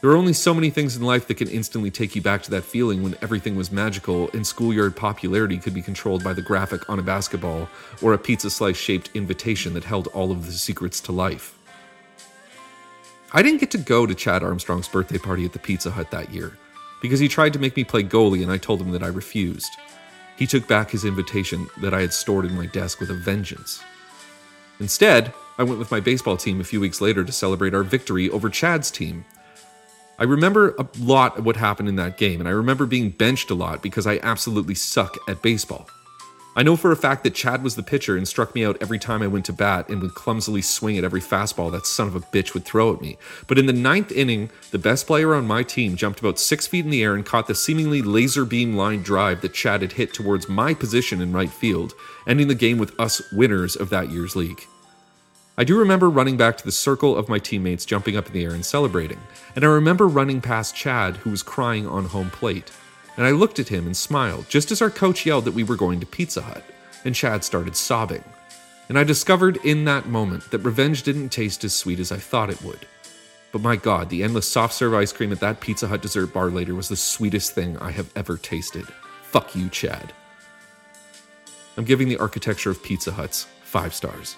There 0.00 0.10
are 0.10 0.16
only 0.16 0.34
so 0.34 0.54
many 0.54 0.70
things 0.70 0.96
in 0.96 1.02
life 1.02 1.26
that 1.26 1.36
can 1.38 1.48
instantly 1.48 1.90
take 1.90 2.14
you 2.14 2.22
back 2.22 2.42
to 2.44 2.50
that 2.52 2.64
feeling 2.64 3.02
when 3.02 3.16
everything 3.22 3.56
was 3.56 3.72
magical 3.72 4.30
and 4.32 4.46
schoolyard 4.46 4.94
popularity 4.94 5.58
could 5.58 5.74
be 5.74 5.82
controlled 5.82 6.22
by 6.22 6.32
the 6.32 6.42
graphic 6.42 6.88
on 6.88 6.98
a 6.98 7.02
basketball 7.02 7.68
or 8.02 8.12
a 8.12 8.18
pizza 8.18 8.50
slice 8.50 8.76
shaped 8.76 9.10
invitation 9.14 9.74
that 9.74 9.84
held 9.84 10.06
all 10.08 10.30
of 10.30 10.46
the 10.46 10.52
secrets 10.52 11.00
to 11.00 11.12
life. 11.12 11.55
I 13.32 13.42
didn't 13.42 13.60
get 13.60 13.70
to 13.72 13.78
go 13.78 14.06
to 14.06 14.14
Chad 14.14 14.42
Armstrong's 14.42 14.88
birthday 14.88 15.18
party 15.18 15.44
at 15.44 15.52
the 15.52 15.58
Pizza 15.58 15.90
Hut 15.90 16.10
that 16.10 16.32
year 16.32 16.56
because 17.02 17.20
he 17.20 17.28
tried 17.28 17.52
to 17.52 17.58
make 17.58 17.76
me 17.76 17.84
play 17.84 18.02
goalie 18.02 18.42
and 18.42 18.52
I 18.52 18.56
told 18.56 18.80
him 18.80 18.92
that 18.92 19.02
I 19.02 19.08
refused. 19.08 19.72
He 20.36 20.46
took 20.46 20.68
back 20.68 20.90
his 20.90 21.04
invitation 21.04 21.66
that 21.80 21.94
I 21.94 22.02
had 22.02 22.12
stored 22.12 22.44
in 22.44 22.56
my 22.56 22.66
desk 22.66 23.00
with 23.00 23.10
a 23.10 23.14
vengeance. 23.14 23.82
Instead, 24.80 25.32
I 25.58 25.62
went 25.62 25.78
with 25.78 25.90
my 25.90 26.00
baseball 26.00 26.36
team 26.36 26.60
a 26.60 26.64
few 26.64 26.80
weeks 26.80 27.00
later 27.00 27.24
to 27.24 27.32
celebrate 27.32 27.74
our 27.74 27.82
victory 27.82 28.28
over 28.28 28.50
Chad's 28.50 28.90
team. 28.90 29.24
I 30.18 30.24
remember 30.24 30.74
a 30.78 30.86
lot 30.98 31.38
of 31.38 31.46
what 31.46 31.56
happened 31.56 31.88
in 31.88 31.96
that 31.96 32.18
game, 32.18 32.40
and 32.40 32.48
I 32.48 32.52
remember 32.52 32.86
being 32.86 33.10
benched 33.10 33.50
a 33.50 33.54
lot 33.54 33.82
because 33.82 34.06
I 34.06 34.18
absolutely 34.22 34.74
suck 34.74 35.16
at 35.28 35.42
baseball. 35.42 35.88
I 36.58 36.62
know 36.62 36.74
for 36.74 36.90
a 36.90 36.96
fact 36.96 37.22
that 37.24 37.34
Chad 37.34 37.62
was 37.62 37.76
the 37.76 37.82
pitcher 37.82 38.16
and 38.16 38.26
struck 38.26 38.54
me 38.54 38.64
out 38.64 38.78
every 38.80 38.98
time 38.98 39.22
I 39.22 39.26
went 39.26 39.44
to 39.44 39.52
bat 39.52 39.90
and 39.90 40.00
would 40.00 40.14
clumsily 40.14 40.62
swing 40.62 40.96
at 40.96 41.04
every 41.04 41.20
fastball 41.20 41.70
that 41.70 41.84
son 41.84 42.08
of 42.08 42.16
a 42.16 42.20
bitch 42.20 42.54
would 42.54 42.64
throw 42.64 42.94
at 42.94 43.02
me. 43.02 43.18
But 43.46 43.58
in 43.58 43.66
the 43.66 43.74
ninth 43.74 44.10
inning, 44.10 44.48
the 44.70 44.78
best 44.78 45.06
player 45.06 45.34
on 45.34 45.46
my 45.46 45.62
team 45.62 45.96
jumped 45.96 46.18
about 46.18 46.38
six 46.38 46.66
feet 46.66 46.86
in 46.86 46.90
the 46.90 47.02
air 47.02 47.14
and 47.14 47.26
caught 47.26 47.46
the 47.46 47.54
seemingly 47.54 48.00
laser 48.00 48.46
beam 48.46 48.74
line 48.74 49.02
drive 49.02 49.42
that 49.42 49.52
Chad 49.52 49.82
had 49.82 49.92
hit 49.92 50.14
towards 50.14 50.48
my 50.48 50.72
position 50.72 51.20
in 51.20 51.30
right 51.30 51.50
field, 51.50 51.92
ending 52.26 52.48
the 52.48 52.54
game 52.54 52.78
with 52.78 52.98
us 52.98 53.20
winners 53.34 53.76
of 53.76 53.90
that 53.90 54.08
year's 54.08 54.34
league. 54.34 54.64
I 55.58 55.64
do 55.64 55.78
remember 55.78 56.08
running 56.08 56.38
back 56.38 56.56
to 56.56 56.64
the 56.64 56.72
circle 56.72 57.18
of 57.18 57.28
my 57.28 57.38
teammates 57.38 57.84
jumping 57.84 58.16
up 58.16 58.28
in 58.28 58.32
the 58.32 58.44
air 58.44 58.52
and 58.52 58.64
celebrating, 58.64 59.20
and 59.54 59.62
I 59.62 59.68
remember 59.68 60.08
running 60.08 60.40
past 60.40 60.74
Chad, 60.74 61.18
who 61.18 61.30
was 61.30 61.42
crying 61.42 61.86
on 61.86 62.06
home 62.06 62.30
plate. 62.30 62.72
And 63.16 63.26
I 63.26 63.30
looked 63.30 63.58
at 63.58 63.68
him 63.68 63.86
and 63.86 63.96
smiled, 63.96 64.48
just 64.48 64.70
as 64.70 64.82
our 64.82 64.90
coach 64.90 65.24
yelled 65.24 65.46
that 65.46 65.54
we 65.54 65.64
were 65.64 65.76
going 65.76 66.00
to 66.00 66.06
Pizza 66.06 66.42
Hut, 66.42 66.62
and 67.04 67.14
Chad 67.14 67.44
started 67.44 67.76
sobbing. 67.76 68.24
And 68.88 68.98
I 68.98 69.04
discovered 69.04 69.58
in 69.64 69.84
that 69.86 70.06
moment 70.06 70.50
that 70.50 70.58
revenge 70.58 71.02
didn't 71.02 71.30
taste 71.30 71.64
as 71.64 71.74
sweet 71.74 71.98
as 71.98 72.12
I 72.12 72.18
thought 72.18 72.50
it 72.50 72.62
would. 72.62 72.86
But 73.52 73.62
my 73.62 73.76
god, 73.76 74.10
the 74.10 74.22
endless 74.22 74.46
soft 74.46 74.74
serve 74.74 74.94
ice 74.94 75.12
cream 75.12 75.32
at 75.32 75.40
that 75.40 75.60
Pizza 75.60 75.88
Hut 75.88 76.02
dessert 76.02 76.32
bar 76.32 76.50
later 76.50 76.74
was 76.74 76.88
the 76.88 76.96
sweetest 76.96 77.52
thing 77.52 77.78
I 77.78 77.90
have 77.90 78.12
ever 78.14 78.36
tasted. 78.36 78.86
Fuck 79.22 79.56
you, 79.56 79.68
Chad. 79.70 80.12
I'm 81.76 81.84
giving 81.84 82.08
the 82.08 82.18
architecture 82.18 82.70
of 82.70 82.82
Pizza 82.82 83.12
Huts 83.12 83.46
five 83.62 83.94
stars. 83.94 84.36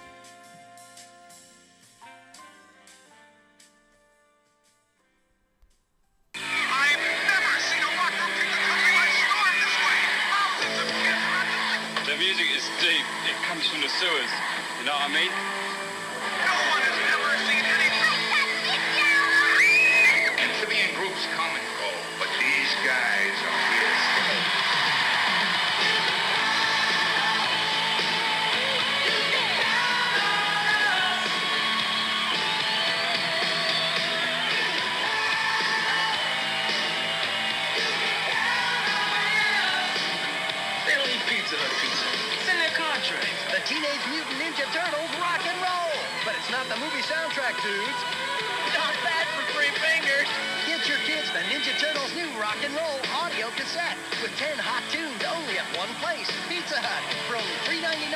Rock 52.38 52.57
and 52.62 52.75
roll 52.75 52.99
audio 53.18 53.50
cassette 53.59 53.99
with 54.23 54.30
10 54.38 54.59
hot 54.59 54.87
tunes 54.95 55.23
only 55.26 55.59
at 55.59 55.66
one 55.75 55.90
place. 55.99 56.30
Pizza 56.47 56.78
Hut 56.78 57.02
for 57.26 57.35
only 57.35 57.59
$3.99. 57.66 58.14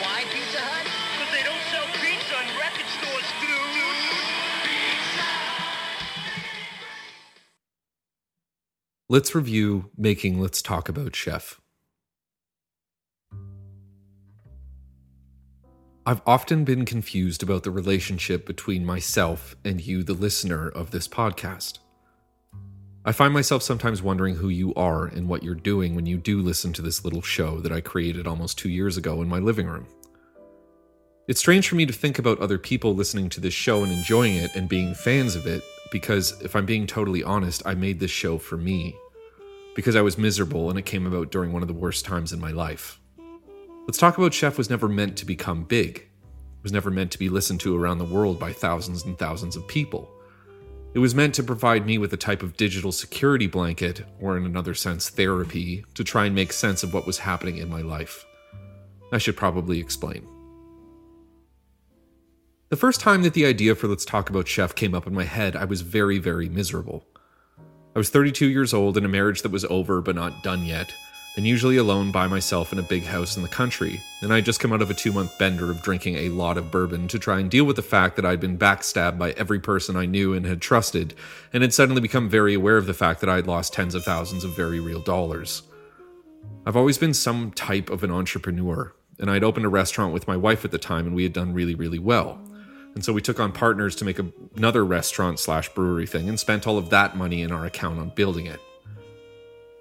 Why 0.00 0.24
Pizza 0.32 0.58
Hut? 0.58 0.88
Because 1.12 1.32
they 1.36 1.44
don't 1.44 1.64
sell 1.68 1.84
pizza 2.00 2.36
in 2.40 2.48
record 2.56 2.88
stores, 2.96 3.28
dude. 3.44 3.68
Let's 9.10 9.34
review 9.34 9.90
Making 9.96 10.40
Let's 10.40 10.60
Talk 10.60 10.88
About 10.88 11.16
Chef. 11.16 11.60
I've 16.04 16.22
often 16.26 16.64
been 16.64 16.84
confused 16.84 17.42
about 17.42 17.64
the 17.64 17.70
relationship 17.70 18.46
between 18.46 18.84
myself 18.84 19.56
and 19.64 19.80
you, 19.80 20.02
the 20.02 20.14
listener 20.14 20.68
of 20.68 20.90
this 20.90 21.08
podcast. 21.08 21.78
I 23.04 23.12
find 23.12 23.32
myself 23.32 23.62
sometimes 23.62 24.02
wondering 24.02 24.34
who 24.34 24.48
you 24.48 24.74
are 24.74 25.06
and 25.06 25.28
what 25.28 25.42
you're 25.42 25.54
doing 25.54 25.94
when 25.94 26.04
you 26.04 26.18
do 26.18 26.42
listen 26.42 26.72
to 26.74 26.82
this 26.82 27.04
little 27.04 27.22
show 27.22 27.60
that 27.60 27.72
I 27.72 27.80
created 27.80 28.26
almost 28.26 28.58
two 28.58 28.68
years 28.68 28.96
ago 28.96 29.22
in 29.22 29.28
my 29.28 29.38
living 29.38 29.68
room. 29.68 29.86
It's 31.28 31.40
strange 31.40 31.68
for 31.68 31.76
me 31.76 31.86
to 31.86 31.92
think 31.92 32.18
about 32.18 32.40
other 32.40 32.58
people 32.58 32.94
listening 32.94 33.28
to 33.30 33.40
this 33.40 33.54
show 33.54 33.84
and 33.84 33.92
enjoying 33.92 34.36
it 34.36 34.54
and 34.56 34.68
being 34.68 34.94
fans 34.94 35.36
of 35.36 35.46
it 35.46 35.62
because, 35.92 36.40
if 36.42 36.56
I'm 36.56 36.66
being 36.66 36.86
totally 36.86 37.22
honest, 37.22 37.62
I 37.64 37.74
made 37.74 38.00
this 38.00 38.10
show 38.10 38.36
for 38.36 38.56
me. 38.56 38.96
Because 39.76 39.94
I 39.94 40.02
was 40.02 40.18
miserable 40.18 40.68
and 40.68 40.78
it 40.78 40.84
came 40.86 41.06
about 41.06 41.30
during 41.30 41.52
one 41.52 41.62
of 41.62 41.68
the 41.68 41.74
worst 41.74 42.04
times 42.04 42.32
in 42.32 42.40
my 42.40 42.50
life. 42.50 42.98
Let's 43.86 43.98
Talk 43.98 44.18
About 44.18 44.34
Chef 44.34 44.58
was 44.58 44.68
never 44.68 44.88
meant 44.88 45.16
to 45.18 45.24
become 45.24 45.64
big. 45.64 45.98
It 45.98 46.62
was 46.62 46.72
never 46.72 46.90
meant 46.90 47.12
to 47.12 47.18
be 47.18 47.28
listened 47.28 47.60
to 47.60 47.76
around 47.76 47.98
the 47.98 48.04
world 48.04 48.40
by 48.40 48.52
thousands 48.52 49.04
and 49.04 49.16
thousands 49.18 49.54
of 49.54 49.68
people. 49.68 50.10
It 50.94 51.00
was 51.00 51.14
meant 51.14 51.34
to 51.34 51.42
provide 51.42 51.86
me 51.86 51.98
with 51.98 52.12
a 52.12 52.16
type 52.16 52.42
of 52.42 52.56
digital 52.56 52.92
security 52.92 53.46
blanket, 53.46 54.04
or 54.20 54.36
in 54.36 54.46
another 54.46 54.74
sense, 54.74 55.10
therapy, 55.10 55.84
to 55.94 56.02
try 56.02 56.24
and 56.24 56.34
make 56.34 56.52
sense 56.52 56.82
of 56.82 56.94
what 56.94 57.06
was 57.06 57.18
happening 57.18 57.58
in 57.58 57.68
my 57.68 57.82
life. 57.82 58.24
I 59.12 59.18
should 59.18 59.36
probably 59.36 59.80
explain. 59.80 60.26
The 62.70 62.76
first 62.76 63.00
time 63.00 63.22
that 63.22 63.34
the 63.34 63.46
idea 63.46 63.74
for 63.74 63.86
Let's 63.86 64.04
Talk 64.04 64.28
About 64.28 64.48
Chef 64.48 64.74
came 64.74 64.94
up 64.94 65.06
in 65.06 65.14
my 65.14 65.24
head, 65.24 65.56
I 65.56 65.64
was 65.64 65.82
very, 65.82 66.18
very 66.18 66.48
miserable. 66.48 67.06
I 67.94 67.98
was 67.98 68.10
32 68.10 68.46
years 68.46 68.74
old 68.74 68.96
in 68.96 69.04
a 69.04 69.08
marriage 69.08 69.42
that 69.42 69.52
was 69.52 69.64
over 69.66 70.00
but 70.00 70.14
not 70.14 70.42
done 70.42 70.64
yet, 70.64 70.92
and 71.38 71.46
usually 71.46 71.76
alone 71.76 72.10
by 72.10 72.26
myself 72.26 72.72
in 72.72 72.80
a 72.80 72.82
big 72.82 73.04
house 73.04 73.36
in 73.36 73.44
the 73.44 73.48
country, 73.48 74.02
and 74.22 74.34
I'd 74.34 74.44
just 74.44 74.58
come 74.58 74.72
out 74.72 74.82
of 74.82 74.90
a 74.90 74.94
two 74.94 75.12
month 75.12 75.38
bender 75.38 75.70
of 75.70 75.82
drinking 75.82 76.16
a 76.16 76.30
lot 76.30 76.58
of 76.58 76.72
bourbon 76.72 77.06
to 77.06 77.18
try 77.20 77.38
and 77.38 77.48
deal 77.48 77.62
with 77.62 77.76
the 77.76 77.82
fact 77.82 78.16
that 78.16 78.26
I'd 78.26 78.40
been 78.40 78.58
backstabbed 78.58 79.18
by 79.18 79.30
every 79.30 79.60
person 79.60 79.94
I 79.94 80.04
knew 80.04 80.34
and 80.34 80.44
had 80.44 80.60
trusted, 80.60 81.14
and 81.52 81.62
had 81.62 81.72
suddenly 81.72 82.00
become 82.00 82.28
very 82.28 82.54
aware 82.54 82.76
of 82.76 82.86
the 82.86 82.92
fact 82.92 83.20
that 83.20 83.30
I'd 83.30 83.46
lost 83.46 83.72
tens 83.72 83.94
of 83.94 84.02
thousands 84.02 84.42
of 84.42 84.56
very 84.56 84.80
real 84.80 84.98
dollars. 84.98 85.62
I've 86.66 86.74
always 86.74 86.98
been 86.98 87.14
some 87.14 87.52
type 87.52 87.88
of 87.88 88.02
an 88.02 88.10
entrepreneur, 88.10 88.92
and 89.20 89.30
I'd 89.30 89.44
opened 89.44 89.64
a 89.64 89.68
restaurant 89.68 90.12
with 90.12 90.26
my 90.26 90.36
wife 90.36 90.64
at 90.64 90.72
the 90.72 90.76
time, 90.76 91.06
and 91.06 91.14
we 91.14 91.22
had 91.22 91.34
done 91.34 91.54
really, 91.54 91.76
really 91.76 92.00
well. 92.00 92.40
And 92.96 93.04
so 93.04 93.12
we 93.12 93.22
took 93.22 93.38
on 93.38 93.52
partners 93.52 93.94
to 93.94 94.04
make 94.04 94.18
a, 94.18 94.26
another 94.56 94.84
restaurant 94.84 95.38
slash 95.38 95.68
brewery 95.68 96.08
thing 96.08 96.28
and 96.28 96.40
spent 96.40 96.66
all 96.66 96.78
of 96.78 96.90
that 96.90 97.16
money 97.16 97.42
in 97.42 97.52
our 97.52 97.64
account 97.64 98.00
on 98.00 98.10
building 98.16 98.46
it. 98.46 98.58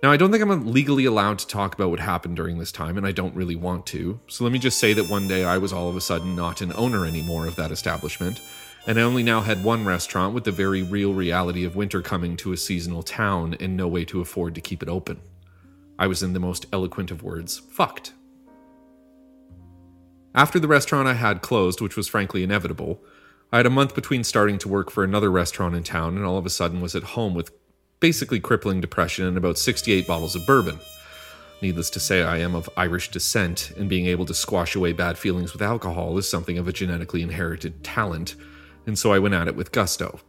Now, 0.04 0.12
I 0.12 0.18
don't 0.18 0.32
think 0.32 0.44
I'm 0.44 0.72
legally 0.72 1.06
allowed 1.06 1.40
to 1.40 1.48
talk 1.48 1.74
about 1.74 1.90
what 1.90 2.00
happened 2.00 2.36
during 2.36 2.60
this 2.60 2.72
time, 2.72 2.98
and 2.98 3.08
I 3.08 3.12
don't 3.12 3.36
really 3.36 3.56
want 3.56 3.88
to. 3.88 4.20
So 4.28 4.44
let 4.44 4.54
me 4.54 4.60
just 4.60 4.78
say 4.78 4.94
that 4.94 5.10
one 5.10 5.28
day 5.28 5.44
I 5.44 5.58
was 5.58 5.74
all 5.74 5.90
of 5.90 5.96
a 5.96 6.02
sudden 6.02 6.36
not 6.36 6.62
an 6.62 6.72
owner 6.76 7.04
anymore 7.04 7.48
of 7.48 7.56
that 7.56 7.72
establishment, 7.72 8.40
and 8.86 9.00
I 9.00 9.02
only 9.02 9.24
now 9.24 9.42
had 9.42 9.64
one 9.64 9.86
restaurant 9.86 10.36
with 10.36 10.44
the 10.44 10.52
very 10.52 10.84
real 10.84 11.16
reality 11.16 11.66
of 11.66 11.76
winter 11.76 12.04
coming 12.04 12.38
to 12.38 12.54
a 12.54 12.58
seasonal 12.58 13.02
town 13.02 13.56
and 13.60 13.76
no 13.76 13.88
way 13.88 14.06
to 14.06 14.22
afford 14.22 14.54
to 14.54 14.62
keep 14.62 14.84
it 14.84 14.90
open. 14.90 15.20
I 15.98 16.06
was 16.06 16.22
in 16.22 16.34
the 16.34 16.40
most 16.40 16.68
eloquent 16.72 17.10
of 17.10 17.24
words, 17.24 17.58
fucked. 17.58 18.14
After 20.36 20.60
the 20.60 20.68
restaurant 20.68 21.08
I 21.08 21.14
had 21.14 21.42
closed, 21.42 21.82
which 21.82 21.98
was 21.98 22.08
frankly 22.08 22.44
inevitable, 22.44 23.02
I 23.52 23.58
had 23.58 23.66
a 23.66 23.72
month 23.72 23.96
between 23.96 24.24
starting 24.24 24.60
to 24.60 24.70
work 24.70 24.92
for 24.92 25.04
another 25.04 25.32
restaurant 25.32 25.74
in 25.74 25.82
town 25.82 26.18
and 26.18 26.26
all 26.26 26.38
of 26.38 26.46
a 26.46 26.52
sudden 26.52 26.82
was 26.82 26.94
at 26.94 27.04
home 27.04 27.34
with 27.34 27.50
basically 28.00 28.40
crippling 28.40 28.82
depression 28.82 29.26
and 29.26 29.38
about 29.38 29.58
68 29.58 30.08
bottles 30.08 30.36
of 30.36 30.46
bourbon. 30.46 30.80
Needless 31.62 31.90
to 31.92 32.00
say, 32.00 32.22
I 32.22 32.38
am 32.38 32.54
of 32.54 32.70
Irish 32.78 33.10
descent, 33.10 33.72
and 33.78 33.90
being 33.90 34.06
able 34.06 34.26
to 34.26 34.34
squash 34.34 34.76
away 34.76 34.94
bad 34.94 35.18
feelings 35.18 35.54
with 35.54 35.62
alcohol 35.62 36.18
is 36.18 36.30
something 36.30 36.58
of 36.58 36.68
a 36.68 36.74
genetically 36.74 37.24
inherited 37.24 37.84
talent, 37.84 38.36
and 38.86 38.98
so 38.98 39.12
I 39.12 39.20
went 39.20 39.34
at 39.34 39.48
it 39.48 39.56
with 39.56 39.72
gusto. 39.72 40.20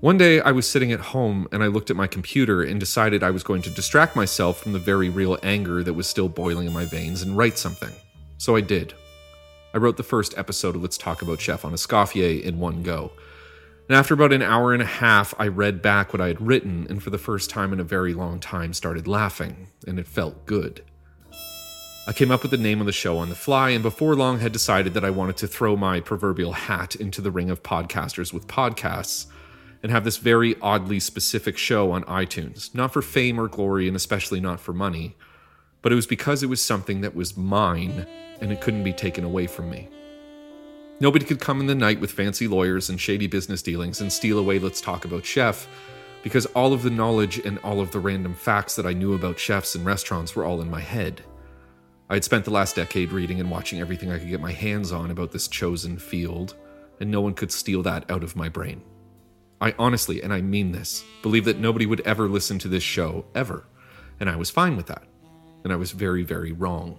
One 0.00 0.18
day, 0.18 0.40
I 0.40 0.50
was 0.50 0.68
sitting 0.68 0.92
at 0.92 1.00
home 1.00 1.48
and 1.50 1.62
I 1.62 1.68
looked 1.68 1.88
at 1.88 1.96
my 1.96 2.06
computer 2.06 2.62
and 2.62 2.78
decided 2.78 3.22
I 3.22 3.30
was 3.30 3.42
going 3.42 3.62
to 3.62 3.70
distract 3.70 4.14
myself 4.14 4.60
from 4.60 4.74
the 4.74 4.78
very 4.78 5.08
real 5.08 5.38
anger 5.42 5.82
that 5.82 5.94
was 5.94 6.06
still 6.06 6.28
boiling 6.28 6.66
in 6.66 6.74
my 6.74 6.84
veins 6.84 7.22
and 7.22 7.38
write 7.38 7.56
something. 7.56 7.88
So 8.36 8.54
I 8.54 8.60
did. 8.60 8.92
I 9.72 9.78
wrote 9.78 9.96
the 9.96 10.02
first 10.02 10.36
episode 10.36 10.76
of 10.76 10.82
Let's 10.82 10.98
Talk 10.98 11.22
About 11.22 11.40
Chef 11.40 11.64
on 11.64 11.72
Escoffier 11.72 12.42
in 12.42 12.58
one 12.58 12.82
go. 12.82 13.12
And 13.88 13.96
after 13.96 14.14
about 14.14 14.32
an 14.32 14.40
hour 14.40 14.72
and 14.72 14.80
a 14.80 14.86
half, 14.86 15.34
I 15.38 15.48
read 15.48 15.82
back 15.82 16.12
what 16.12 16.22
I 16.22 16.28
had 16.28 16.40
written 16.40 16.86
and 16.88 17.02
for 17.02 17.10
the 17.10 17.18
first 17.18 17.50
time 17.50 17.72
in 17.72 17.80
a 17.80 17.84
very 17.84 18.14
long 18.14 18.40
time 18.40 18.72
started 18.72 19.06
laughing, 19.06 19.68
and 19.86 19.98
it 19.98 20.06
felt 20.06 20.46
good. 20.46 20.82
I 22.06 22.12
came 22.12 22.30
up 22.30 22.42
with 22.42 22.50
the 22.50 22.56
name 22.56 22.80
of 22.80 22.86
the 22.86 22.92
show 22.92 23.18
on 23.18 23.28
the 23.28 23.34
fly, 23.34 23.70
and 23.70 23.82
before 23.82 24.14
long 24.14 24.38
had 24.38 24.52
decided 24.52 24.94
that 24.94 25.04
I 25.04 25.10
wanted 25.10 25.36
to 25.38 25.46
throw 25.46 25.76
my 25.76 26.00
proverbial 26.00 26.52
hat 26.52 26.96
into 26.96 27.20
the 27.20 27.30
ring 27.30 27.50
of 27.50 27.62
podcasters 27.62 28.32
with 28.32 28.46
podcasts 28.46 29.26
and 29.82 29.92
have 29.92 30.04
this 30.04 30.16
very 30.16 30.56
oddly 30.62 30.98
specific 30.98 31.58
show 31.58 31.92
on 31.92 32.04
iTunes, 32.04 32.74
not 32.74 32.92
for 32.92 33.02
fame 33.02 33.38
or 33.38 33.48
glory, 33.48 33.86
and 33.86 33.96
especially 33.96 34.40
not 34.40 34.60
for 34.60 34.72
money, 34.72 35.14
but 35.82 35.92
it 35.92 35.94
was 35.94 36.06
because 36.06 36.42
it 36.42 36.48
was 36.48 36.64
something 36.64 37.02
that 37.02 37.14
was 37.14 37.36
mine 37.36 38.06
and 38.40 38.50
it 38.50 38.62
couldn't 38.62 38.84
be 38.84 38.94
taken 38.94 39.24
away 39.24 39.46
from 39.46 39.70
me. 39.70 39.88
Nobody 41.00 41.24
could 41.24 41.40
come 41.40 41.60
in 41.60 41.66
the 41.66 41.74
night 41.74 42.00
with 42.00 42.12
fancy 42.12 42.46
lawyers 42.46 42.88
and 42.88 43.00
shady 43.00 43.26
business 43.26 43.62
dealings 43.62 44.00
and 44.00 44.12
steal 44.12 44.38
away 44.38 44.60
Let's 44.60 44.80
Talk 44.80 45.04
About 45.04 45.24
Chef, 45.24 45.68
because 46.22 46.46
all 46.46 46.72
of 46.72 46.82
the 46.82 46.90
knowledge 46.90 47.38
and 47.38 47.58
all 47.58 47.80
of 47.80 47.90
the 47.90 47.98
random 47.98 48.32
facts 48.32 48.76
that 48.76 48.86
I 48.86 48.92
knew 48.92 49.14
about 49.14 49.38
chefs 49.38 49.74
and 49.74 49.84
restaurants 49.84 50.36
were 50.36 50.44
all 50.44 50.60
in 50.62 50.70
my 50.70 50.80
head. 50.80 51.22
I 52.08 52.14
had 52.14 52.24
spent 52.24 52.44
the 52.44 52.52
last 52.52 52.76
decade 52.76 53.10
reading 53.10 53.40
and 53.40 53.50
watching 53.50 53.80
everything 53.80 54.12
I 54.12 54.18
could 54.18 54.28
get 54.28 54.40
my 54.40 54.52
hands 54.52 54.92
on 54.92 55.10
about 55.10 55.32
this 55.32 55.48
chosen 55.48 55.98
field, 55.98 56.54
and 57.00 57.10
no 57.10 57.20
one 57.20 57.34
could 57.34 57.50
steal 57.50 57.82
that 57.82 58.08
out 58.08 58.22
of 58.22 58.36
my 58.36 58.48
brain. 58.48 58.80
I 59.60 59.74
honestly, 59.78 60.22
and 60.22 60.32
I 60.32 60.42
mean 60.42 60.70
this, 60.70 61.04
believe 61.22 61.44
that 61.46 61.58
nobody 61.58 61.86
would 61.86 62.02
ever 62.02 62.28
listen 62.28 62.58
to 62.60 62.68
this 62.68 62.84
show, 62.84 63.24
ever. 63.34 63.66
And 64.20 64.30
I 64.30 64.36
was 64.36 64.48
fine 64.48 64.76
with 64.76 64.86
that. 64.86 65.02
And 65.64 65.72
I 65.72 65.76
was 65.76 65.90
very, 65.90 66.22
very 66.22 66.52
wrong. 66.52 66.98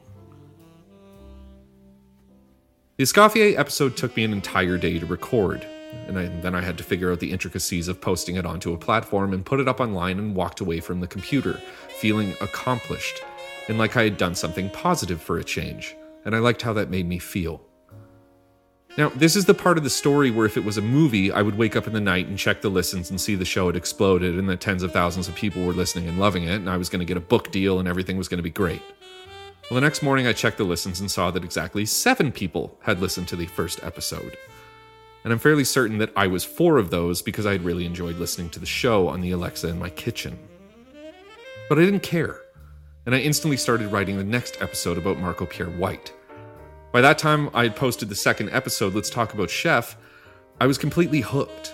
The 2.97 3.03
Escoffier 3.03 3.59
episode 3.59 3.97
took 3.97 4.15
me 4.15 4.23
an 4.23 4.31
entire 4.31 4.77
day 4.77 4.99
to 4.99 5.05
record, 5.05 5.67
and 6.07 6.17
I, 6.17 6.27
then 6.27 6.55
I 6.55 6.61
had 6.61 6.77
to 6.77 6.83
figure 6.85 7.11
out 7.11 7.19
the 7.19 7.33
intricacies 7.33 7.89
of 7.89 7.99
posting 7.99 8.37
it 8.37 8.45
onto 8.45 8.71
a 8.71 8.77
platform 8.77 9.33
and 9.33 9.45
put 9.45 9.59
it 9.59 9.67
up 9.67 9.81
online 9.81 10.17
and 10.17 10.33
walked 10.33 10.61
away 10.61 10.79
from 10.79 11.01
the 11.01 11.07
computer, 11.07 11.59
feeling 11.99 12.33
accomplished 12.39 13.21
and 13.67 13.77
like 13.77 13.97
I 13.97 14.03
had 14.03 14.17
done 14.17 14.33
something 14.33 14.69
positive 14.69 15.21
for 15.21 15.39
a 15.39 15.43
change, 15.43 15.93
and 16.23 16.33
I 16.33 16.39
liked 16.39 16.61
how 16.61 16.71
that 16.71 16.89
made 16.89 17.05
me 17.05 17.19
feel. 17.19 17.61
Now, 18.97 19.09
this 19.09 19.35
is 19.35 19.43
the 19.43 19.53
part 19.53 19.77
of 19.77 19.83
the 19.83 19.89
story 19.89 20.31
where 20.31 20.45
if 20.45 20.55
it 20.55 20.63
was 20.63 20.77
a 20.77 20.81
movie, 20.81 21.33
I 21.33 21.41
would 21.41 21.57
wake 21.57 21.75
up 21.75 21.87
in 21.87 21.93
the 21.93 21.99
night 21.99 22.27
and 22.27 22.37
check 22.37 22.61
the 22.61 22.69
listens 22.69 23.09
and 23.09 23.19
see 23.19 23.35
the 23.35 23.43
show 23.43 23.65
had 23.65 23.75
exploded 23.75 24.39
and 24.39 24.47
that 24.47 24.61
tens 24.61 24.83
of 24.83 24.93
thousands 24.93 25.27
of 25.27 25.35
people 25.35 25.65
were 25.65 25.73
listening 25.73 26.07
and 26.07 26.17
loving 26.17 26.43
it, 26.43 26.55
and 26.55 26.69
I 26.69 26.77
was 26.77 26.87
going 26.87 26.99
to 26.99 27.05
get 27.05 27.17
a 27.17 27.21
book 27.21 27.51
deal 27.51 27.79
and 27.79 27.89
everything 27.89 28.17
was 28.17 28.29
going 28.29 28.37
to 28.37 28.43
be 28.43 28.49
great. 28.49 28.81
Well, 29.69 29.75
the 29.75 29.81
next 29.81 30.03
morning 30.03 30.27
I 30.27 30.33
checked 30.33 30.59
the 30.59 30.63
listens 30.63 30.99
and 30.99 31.09
saw 31.09 31.31
that 31.31 31.43
exactly 31.43 31.87
seven 31.87 32.31
people 32.31 32.77
had 32.83 33.01
listened 33.01 33.27
to 33.29 33.35
the 33.35 33.47
first 33.47 33.83
episode. 33.83 34.37
And 35.23 35.33
I'm 35.33 35.39
fairly 35.39 35.63
certain 35.63 35.97
that 35.97 36.13
I 36.15 36.27
was 36.27 36.43
four 36.43 36.77
of 36.77 36.91
those 36.91 37.23
because 37.23 37.47
I 37.47 37.53
had 37.53 37.65
really 37.65 37.87
enjoyed 37.87 38.17
listening 38.17 38.51
to 38.51 38.59
the 38.59 38.67
show 38.67 39.07
on 39.07 39.21
the 39.21 39.31
Alexa 39.31 39.67
in 39.67 39.79
my 39.79 39.89
kitchen. 39.89 40.37
But 41.67 41.79
I 41.79 41.81
didn't 41.81 42.01
care, 42.01 42.41
and 43.07 43.15
I 43.15 43.19
instantly 43.21 43.57
started 43.57 43.91
writing 43.91 44.19
the 44.19 44.23
next 44.23 44.61
episode 44.61 44.99
about 44.99 45.17
Marco 45.17 45.47
Pierre 45.47 45.71
White. 45.71 46.13
By 46.91 47.01
that 47.01 47.17
time, 47.17 47.49
I 47.51 47.63
had 47.63 47.75
posted 47.75 48.07
the 48.07 48.15
second 48.15 48.51
episode, 48.51 48.93
Let's 48.93 49.09
Talk 49.09 49.33
About 49.33 49.49
Chef. 49.49 49.97
I 50.61 50.67
was 50.67 50.77
completely 50.77 51.21
hooked. 51.21 51.73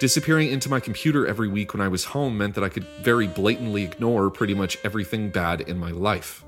Disappearing 0.00 0.50
into 0.50 0.68
my 0.68 0.80
computer 0.80 1.26
every 1.26 1.48
week 1.48 1.72
when 1.72 1.80
I 1.80 1.88
was 1.88 2.04
home 2.04 2.36
meant 2.36 2.54
that 2.56 2.64
I 2.64 2.68
could 2.68 2.84
very 3.00 3.26
blatantly 3.26 3.84
ignore 3.84 4.28
pretty 4.28 4.52
much 4.52 4.76
everything 4.84 5.30
bad 5.30 5.62
in 5.62 5.78
my 5.78 5.92
life. 5.92 6.44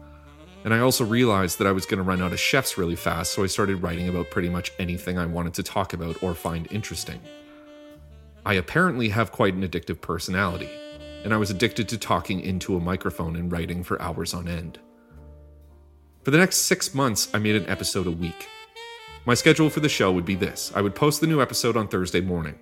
And 0.64 0.72
I 0.72 0.80
also 0.80 1.04
realized 1.04 1.58
that 1.58 1.66
I 1.66 1.72
was 1.72 1.84
going 1.84 1.98
to 1.98 2.02
run 2.02 2.22
out 2.22 2.32
of 2.32 2.40
chefs 2.40 2.78
really 2.78 2.96
fast, 2.96 3.32
so 3.32 3.44
I 3.44 3.48
started 3.48 3.82
writing 3.82 4.08
about 4.08 4.30
pretty 4.30 4.48
much 4.48 4.72
anything 4.78 5.18
I 5.18 5.26
wanted 5.26 5.52
to 5.54 5.62
talk 5.62 5.92
about 5.92 6.22
or 6.22 6.34
find 6.34 6.66
interesting. 6.72 7.20
I 8.46 8.54
apparently 8.54 9.10
have 9.10 9.30
quite 9.30 9.52
an 9.54 9.62
addictive 9.62 10.00
personality, 10.00 10.70
and 11.22 11.34
I 11.34 11.36
was 11.36 11.50
addicted 11.50 11.88
to 11.90 11.98
talking 11.98 12.40
into 12.40 12.76
a 12.76 12.80
microphone 12.80 13.36
and 13.36 13.52
writing 13.52 13.82
for 13.82 14.00
hours 14.00 14.32
on 14.32 14.48
end. 14.48 14.78
For 16.22 16.30
the 16.30 16.38
next 16.38 16.56
six 16.56 16.94
months, 16.94 17.28
I 17.34 17.38
made 17.38 17.56
an 17.56 17.68
episode 17.68 18.06
a 18.06 18.10
week. 18.10 18.48
My 19.26 19.34
schedule 19.34 19.68
for 19.68 19.80
the 19.80 19.88
show 19.90 20.12
would 20.12 20.24
be 20.24 20.34
this 20.34 20.72
I 20.74 20.80
would 20.80 20.94
post 20.94 21.20
the 21.20 21.26
new 21.26 21.42
episode 21.42 21.76
on 21.76 21.88
Thursday 21.88 22.22
morning. 22.22 22.58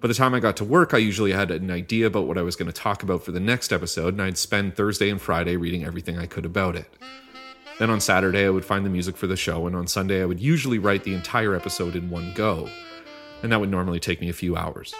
By 0.00 0.08
the 0.08 0.14
time 0.14 0.34
I 0.34 0.40
got 0.40 0.56
to 0.58 0.64
work, 0.64 0.94
I 0.94 0.98
usually 0.98 1.32
had 1.32 1.50
an 1.52 1.70
idea 1.70 2.06
about 2.06 2.26
what 2.26 2.38
I 2.38 2.42
was 2.42 2.54
going 2.54 2.70
to 2.70 2.72
talk 2.72 3.02
about 3.02 3.22
for 3.22 3.32
the 3.32 3.40
next 3.40 3.72
episode, 3.72 4.14
and 4.14 4.22
I'd 4.22 4.36
spend 4.36 4.74
Thursday 4.74 5.10
and 5.10 5.20
Friday 5.20 5.56
reading 5.56 5.84
everything 5.84 6.18
I 6.18 6.26
could 6.26 6.44
about 6.44 6.74
it. 6.74 6.88
Then 7.78 7.90
on 7.90 8.00
Saturday, 8.00 8.46
I 8.46 8.50
would 8.50 8.64
find 8.64 8.86
the 8.86 8.90
music 8.90 9.16
for 9.16 9.26
the 9.26 9.36
show, 9.36 9.66
and 9.66 9.76
on 9.76 9.86
Sunday, 9.86 10.22
I 10.22 10.24
would 10.24 10.40
usually 10.40 10.78
write 10.78 11.04
the 11.04 11.14
entire 11.14 11.54
episode 11.54 11.94
in 11.94 12.08
one 12.08 12.32
go, 12.34 12.68
and 13.42 13.52
that 13.52 13.60
would 13.60 13.70
normally 13.70 14.00
take 14.00 14.20
me 14.20 14.30
a 14.30 14.34
few 14.34 14.56
hours. 14.56 14.94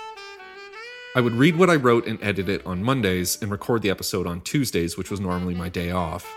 I 1.14 1.22
would 1.22 1.32
read 1.32 1.56
what 1.56 1.70
I 1.70 1.76
wrote 1.76 2.06
and 2.06 2.22
edit 2.22 2.50
it 2.50 2.66
on 2.66 2.82
Mondays 2.82 3.40
and 3.40 3.50
record 3.50 3.80
the 3.80 3.88
episode 3.88 4.26
on 4.26 4.42
Tuesdays, 4.42 4.98
which 4.98 5.10
was 5.10 5.20
normally 5.20 5.54
my 5.54 5.70
day 5.70 5.90
off. 5.90 6.30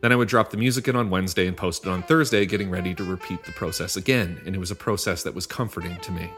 Then 0.00 0.12
I 0.12 0.16
would 0.16 0.28
drop 0.28 0.50
the 0.50 0.56
music 0.56 0.86
in 0.86 0.94
on 0.94 1.10
Wednesday 1.10 1.48
and 1.48 1.56
post 1.56 1.84
it 1.84 1.90
on 1.90 2.04
Thursday, 2.04 2.46
getting 2.46 2.70
ready 2.70 2.94
to 2.94 3.02
repeat 3.02 3.42
the 3.42 3.50
process 3.50 3.96
again, 3.96 4.40
and 4.46 4.54
it 4.54 4.58
was 4.58 4.70
a 4.70 4.76
process 4.76 5.24
that 5.24 5.34
was 5.34 5.48
comforting 5.48 5.96
to 5.96 6.12
me. 6.12 6.30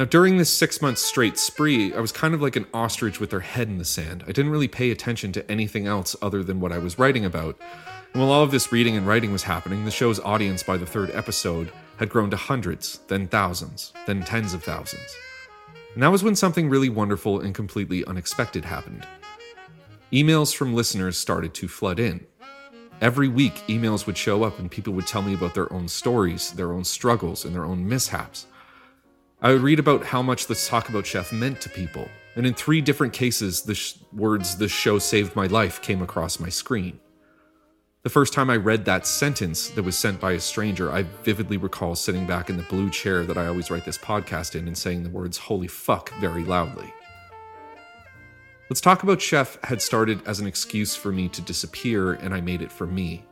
Now, 0.00 0.06
during 0.06 0.38
this 0.38 0.48
six 0.48 0.80
month 0.80 0.96
straight 0.96 1.36
spree, 1.36 1.92
I 1.92 2.00
was 2.00 2.10
kind 2.10 2.32
of 2.32 2.40
like 2.40 2.56
an 2.56 2.64
ostrich 2.72 3.20
with 3.20 3.28
their 3.28 3.40
head 3.40 3.68
in 3.68 3.76
the 3.76 3.84
sand. 3.84 4.24
I 4.26 4.32
didn't 4.32 4.50
really 4.50 4.66
pay 4.66 4.90
attention 4.90 5.30
to 5.32 5.50
anything 5.50 5.86
else 5.86 6.16
other 6.22 6.42
than 6.42 6.58
what 6.58 6.72
I 6.72 6.78
was 6.78 6.98
writing 6.98 7.26
about. 7.26 7.60
And 8.14 8.22
while 8.22 8.32
all 8.32 8.42
of 8.42 8.50
this 8.50 8.72
reading 8.72 8.96
and 8.96 9.06
writing 9.06 9.30
was 9.30 9.42
happening, 9.42 9.84
the 9.84 9.90
show's 9.90 10.18
audience 10.18 10.62
by 10.62 10.78
the 10.78 10.86
third 10.86 11.10
episode 11.10 11.70
had 11.98 12.08
grown 12.08 12.30
to 12.30 12.38
hundreds, 12.38 13.00
then 13.08 13.28
thousands, 13.28 13.92
then 14.06 14.22
tens 14.22 14.54
of 14.54 14.64
thousands. 14.64 15.14
And 15.92 16.02
that 16.02 16.10
was 16.10 16.24
when 16.24 16.34
something 16.34 16.70
really 16.70 16.88
wonderful 16.88 17.40
and 17.40 17.54
completely 17.54 18.02
unexpected 18.06 18.64
happened. 18.64 19.06
Emails 20.14 20.56
from 20.56 20.72
listeners 20.72 21.18
started 21.18 21.52
to 21.52 21.68
flood 21.68 22.00
in. 22.00 22.26
Every 23.02 23.28
week, 23.28 23.56
emails 23.66 24.06
would 24.06 24.16
show 24.16 24.44
up 24.44 24.58
and 24.58 24.70
people 24.70 24.94
would 24.94 25.06
tell 25.06 25.20
me 25.20 25.34
about 25.34 25.52
their 25.52 25.70
own 25.70 25.88
stories, 25.88 26.52
their 26.52 26.72
own 26.72 26.84
struggles, 26.84 27.44
and 27.44 27.54
their 27.54 27.66
own 27.66 27.86
mishaps. 27.86 28.46
I 29.42 29.52
would 29.52 29.62
read 29.62 29.78
about 29.78 30.04
how 30.04 30.20
much 30.20 30.50
Let's 30.50 30.68
Talk 30.68 30.90
About 30.90 31.06
Chef 31.06 31.32
meant 31.32 31.62
to 31.62 31.70
people, 31.70 32.10
and 32.36 32.46
in 32.46 32.52
three 32.52 32.82
different 32.82 33.14
cases, 33.14 33.62
the 33.62 33.74
sh- 33.74 33.94
words, 34.12 34.56
This 34.56 34.70
show 34.70 34.98
saved 34.98 35.34
my 35.34 35.46
life, 35.46 35.80
came 35.80 36.02
across 36.02 36.38
my 36.38 36.50
screen. 36.50 37.00
The 38.02 38.10
first 38.10 38.34
time 38.34 38.50
I 38.50 38.56
read 38.56 38.84
that 38.84 39.06
sentence 39.06 39.70
that 39.70 39.82
was 39.82 39.96
sent 39.96 40.20
by 40.20 40.32
a 40.32 40.40
stranger, 40.40 40.92
I 40.92 41.04
vividly 41.22 41.56
recall 41.56 41.94
sitting 41.94 42.26
back 42.26 42.50
in 42.50 42.58
the 42.58 42.64
blue 42.64 42.90
chair 42.90 43.24
that 43.24 43.38
I 43.38 43.46
always 43.46 43.70
write 43.70 43.86
this 43.86 43.96
podcast 43.96 44.56
in 44.56 44.66
and 44.66 44.76
saying 44.76 45.04
the 45.04 45.10
words, 45.10 45.38
Holy 45.38 45.68
fuck, 45.68 46.10
very 46.20 46.44
loudly. 46.44 46.92
Let's 48.68 48.82
Talk 48.82 49.04
About 49.04 49.22
Chef 49.22 49.58
had 49.64 49.80
started 49.80 50.20
as 50.26 50.40
an 50.40 50.46
excuse 50.46 50.94
for 50.94 51.12
me 51.12 51.30
to 51.30 51.40
disappear, 51.40 52.12
and 52.12 52.34
I 52.34 52.42
made 52.42 52.60
it 52.60 52.70
for 52.70 52.86
me. 52.86 53.24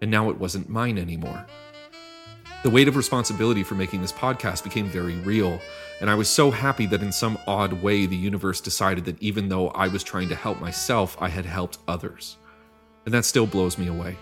And 0.00 0.10
now 0.10 0.28
it 0.28 0.38
wasn't 0.38 0.68
mine 0.68 0.98
anymore. 0.98 1.46
The 2.62 2.70
weight 2.70 2.86
of 2.86 2.94
responsibility 2.94 3.64
for 3.64 3.74
making 3.74 4.02
this 4.02 4.12
podcast 4.12 4.62
became 4.62 4.86
very 4.86 5.16
real, 5.16 5.60
and 6.00 6.08
I 6.08 6.14
was 6.14 6.28
so 6.28 6.52
happy 6.52 6.86
that 6.86 7.02
in 7.02 7.10
some 7.10 7.36
odd 7.48 7.72
way 7.72 8.06
the 8.06 8.14
universe 8.14 8.60
decided 8.60 9.04
that 9.06 9.20
even 9.20 9.48
though 9.48 9.70
I 9.70 9.88
was 9.88 10.04
trying 10.04 10.28
to 10.28 10.36
help 10.36 10.60
myself, 10.60 11.16
I 11.20 11.28
had 11.28 11.44
helped 11.44 11.78
others. 11.88 12.36
And 13.04 13.12
that 13.12 13.24
still 13.24 13.48
blows 13.48 13.78
me 13.78 13.88
away. 13.88 14.16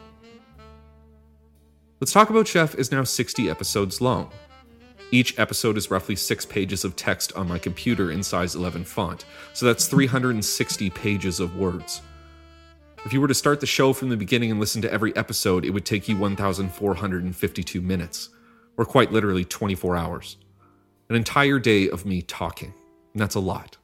Let's 2.01 2.13
Talk 2.13 2.31
About 2.31 2.49
Chef 2.49 2.75
is 2.77 2.91
now 2.91 3.05
60 3.05 3.51
episodes 3.51 4.01
long. 4.01 4.31
Each 5.11 5.39
episode 5.39 5.77
is 5.77 5.91
roughly 5.91 6.17
six 6.17 6.47
pages 6.47 6.83
of 6.83 6.97
text 6.97 7.35
on 7.35 7.47
my 7.47 7.59
computer 7.59 8.11
in 8.11 8.23
size 8.23 8.55
11 8.55 8.85
font, 8.85 9.27
so 9.53 9.67
that's 9.67 9.87
360 9.87 10.89
pages 10.89 11.41
of 11.41 11.57
words. 11.57 12.01
If 13.07 13.15
you 13.15 13.21
were 13.23 13.29
to 13.29 13.35
start 13.35 13.61
the 13.61 13.67
show 13.67 13.95
from 13.95 14.11
the 14.11 14.17
beginning 14.17 14.51
and 14.51 14.61
listen 14.61 14.83
to 14.83 14.93
every 14.93 15.17
episode, 15.17 15.65
it 15.65 15.71
would 15.71 15.87
take 15.87 16.07
you 16.07 16.19
1,452 16.19 17.81
minutes, 17.81 18.29
or 18.77 18.85
quite 18.85 19.11
literally 19.11 19.45
24 19.45 19.97
hours. 19.97 20.37
An 21.09 21.17
entire 21.17 21.59
day 21.59 21.89
of 21.89 22.05
me 22.05 22.21
talking, 22.21 22.75
and 23.15 23.23
that's 23.23 23.37
a 23.37 23.41
lot. 23.41 23.79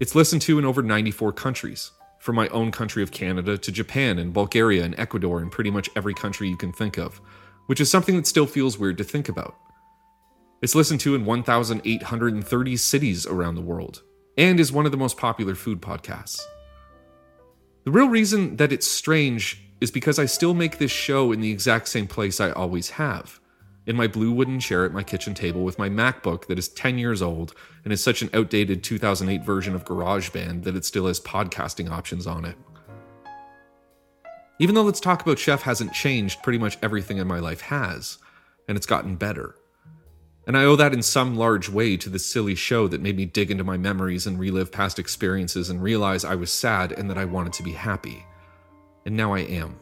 It's 0.00 0.16
listened 0.16 0.42
to 0.42 0.58
in 0.58 0.64
over 0.64 0.82
94 0.82 1.32
countries, 1.34 1.92
from 2.18 2.34
my 2.34 2.48
own 2.48 2.72
country 2.72 3.00
of 3.00 3.12
Canada 3.12 3.56
to 3.56 3.70
Japan 3.70 4.18
and 4.18 4.32
Bulgaria 4.32 4.84
and 4.84 4.98
Ecuador 4.98 5.38
and 5.38 5.50
pretty 5.50 5.70
much 5.70 5.88
every 5.94 6.14
country 6.14 6.48
you 6.48 6.56
can 6.56 6.72
think 6.72 6.98
of, 6.98 7.20
which 7.66 7.80
is 7.80 7.88
something 7.88 8.16
that 8.16 8.26
still 8.26 8.46
feels 8.46 8.76
weird 8.76 8.98
to 8.98 9.04
think 9.04 9.28
about. 9.28 9.54
It's 10.62 10.74
listened 10.74 10.98
to 11.00 11.14
in 11.14 11.24
1,830 11.24 12.76
cities 12.76 13.24
around 13.24 13.54
the 13.54 13.60
world, 13.60 14.02
and 14.36 14.58
is 14.58 14.72
one 14.72 14.84
of 14.84 14.90
the 14.90 14.98
most 14.98 15.16
popular 15.16 15.54
food 15.54 15.80
podcasts. 15.80 16.40
The 17.84 17.90
real 17.90 18.08
reason 18.08 18.56
that 18.56 18.72
it's 18.72 18.86
strange 18.86 19.60
is 19.80 19.90
because 19.90 20.18
I 20.18 20.26
still 20.26 20.54
make 20.54 20.78
this 20.78 20.92
show 20.92 21.32
in 21.32 21.40
the 21.40 21.50
exact 21.50 21.88
same 21.88 22.06
place 22.06 22.40
I 22.40 22.52
always 22.52 22.90
have 22.90 23.40
in 23.86 23.96
my 23.96 24.06
blue 24.06 24.30
wooden 24.30 24.60
chair 24.60 24.84
at 24.84 24.92
my 24.92 25.02
kitchen 25.02 25.34
table 25.34 25.64
with 25.64 25.78
my 25.78 25.88
MacBook 25.88 26.46
that 26.46 26.58
is 26.58 26.68
10 26.68 26.98
years 26.98 27.20
old 27.20 27.52
and 27.82 27.92
is 27.92 28.00
such 28.00 28.22
an 28.22 28.30
outdated 28.32 28.84
2008 28.84 29.44
version 29.44 29.74
of 29.74 29.84
GarageBand 29.84 30.62
that 30.62 30.76
it 30.76 30.84
still 30.84 31.08
has 31.08 31.18
podcasting 31.18 31.90
options 31.90 32.24
on 32.24 32.44
it. 32.44 32.56
Even 34.60 34.76
though 34.76 34.82
Let's 34.82 35.00
Talk 35.00 35.22
About 35.22 35.40
Chef 35.40 35.62
hasn't 35.62 35.92
changed, 35.92 36.44
pretty 36.44 36.58
much 36.58 36.78
everything 36.82 37.18
in 37.18 37.26
my 37.26 37.40
life 37.40 37.62
has, 37.62 38.18
and 38.68 38.76
it's 38.76 38.86
gotten 38.86 39.16
better. 39.16 39.56
And 40.46 40.56
I 40.56 40.64
owe 40.64 40.76
that 40.76 40.92
in 40.92 41.02
some 41.02 41.36
large 41.36 41.68
way 41.68 41.96
to 41.96 42.10
this 42.10 42.26
silly 42.26 42.56
show 42.56 42.88
that 42.88 43.00
made 43.00 43.16
me 43.16 43.26
dig 43.26 43.50
into 43.50 43.62
my 43.62 43.76
memories 43.76 44.26
and 44.26 44.38
relive 44.38 44.72
past 44.72 44.98
experiences 44.98 45.70
and 45.70 45.82
realize 45.82 46.24
I 46.24 46.34
was 46.34 46.52
sad 46.52 46.90
and 46.92 47.08
that 47.08 47.18
I 47.18 47.24
wanted 47.24 47.52
to 47.54 47.62
be 47.62 47.72
happy. 47.72 48.26
And 49.06 49.16
now 49.16 49.34
I 49.34 49.40
am. 49.40 49.78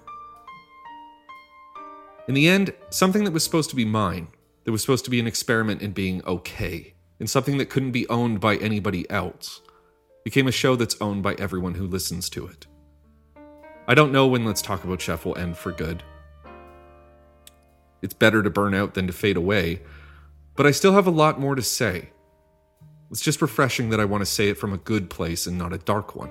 In 2.28 2.34
the 2.34 2.48
end, 2.48 2.74
something 2.90 3.24
that 3.24 3.32
was 3.32 3.42
supposed 3.42 3.70
to 3.70 3.76
be 3.76 3.84
mine, 3.86 4.28
that 4.64 4.72
was 4.72 4.82
supposed 4.82 5.04
to 5.06 5.10
be 5.10 5.18
an 5.18 5.26
experiment 5.26 5.82
in 5.82 5.92
being 5.92 6.22
okay, 6.26 6.94
and 7.18 7.28
something 7.28 7.56
that 7.58 7.70
couldn't 7.70 7.92
be 7.92 8.08
owned 8.08 8.40
by 8.40 8.56
anybody 8.56 9.08
else, 9.10 9.62
became 10.24 10.46
a 10.46 10.52
show 10.52 10.76
that's 10.76 11.00
owned 11.00 11.22
by 11.22 11.34
everyone 11.34 11.74
who 11.74 11.86
listens 11.86 12.28
to 12.30 12.46
it. 12.46 12.66
I 13.88 13.94
don't 13.94 14.12
know 14.12 14.26
when 14.26 14.44
Let's 14.44 14.62
Talk 14.62 14.84
About 14.84 15.00
Chef 15.00 15.24
will 15.24 15.36
end 15.36 15.56
for 15.56 15.72
good. 15.72 16.02
It's 18.02 18.14
better 18.14 18.42
to 18.42 18.50
burn 18.50 18.74
out 18.74 18.94
than 18.94 19.06
to 19.06 19.12
fade 19.12 19.36
away, 19.36 19.80
but 20.60 20.66
I 20.66 20.72
still 20.72 20.92
have 20.92 21.06
a 21.06 21.10
lot 21.10 21.40
more 21.40 21.54
to 21.54 21.62
say. 21.62 22.10
It's 23.10 23.22
just 23.22 23.40
refreshing 23.40 23.88
that 23.88 23.98
I 23.98 24.04
want 24.04 24.20
to 24.20 24.26
say 24.26 24.50
it 24.50 24.58
from 24.58 24.74
a 24.74 24.76
good 24.76 25.08
place 25.08 25.46
and 25.46 25.56
not 25.56 25.72
a 25.72 25.78
dark 25.78 26.14
one. 26.14 26.30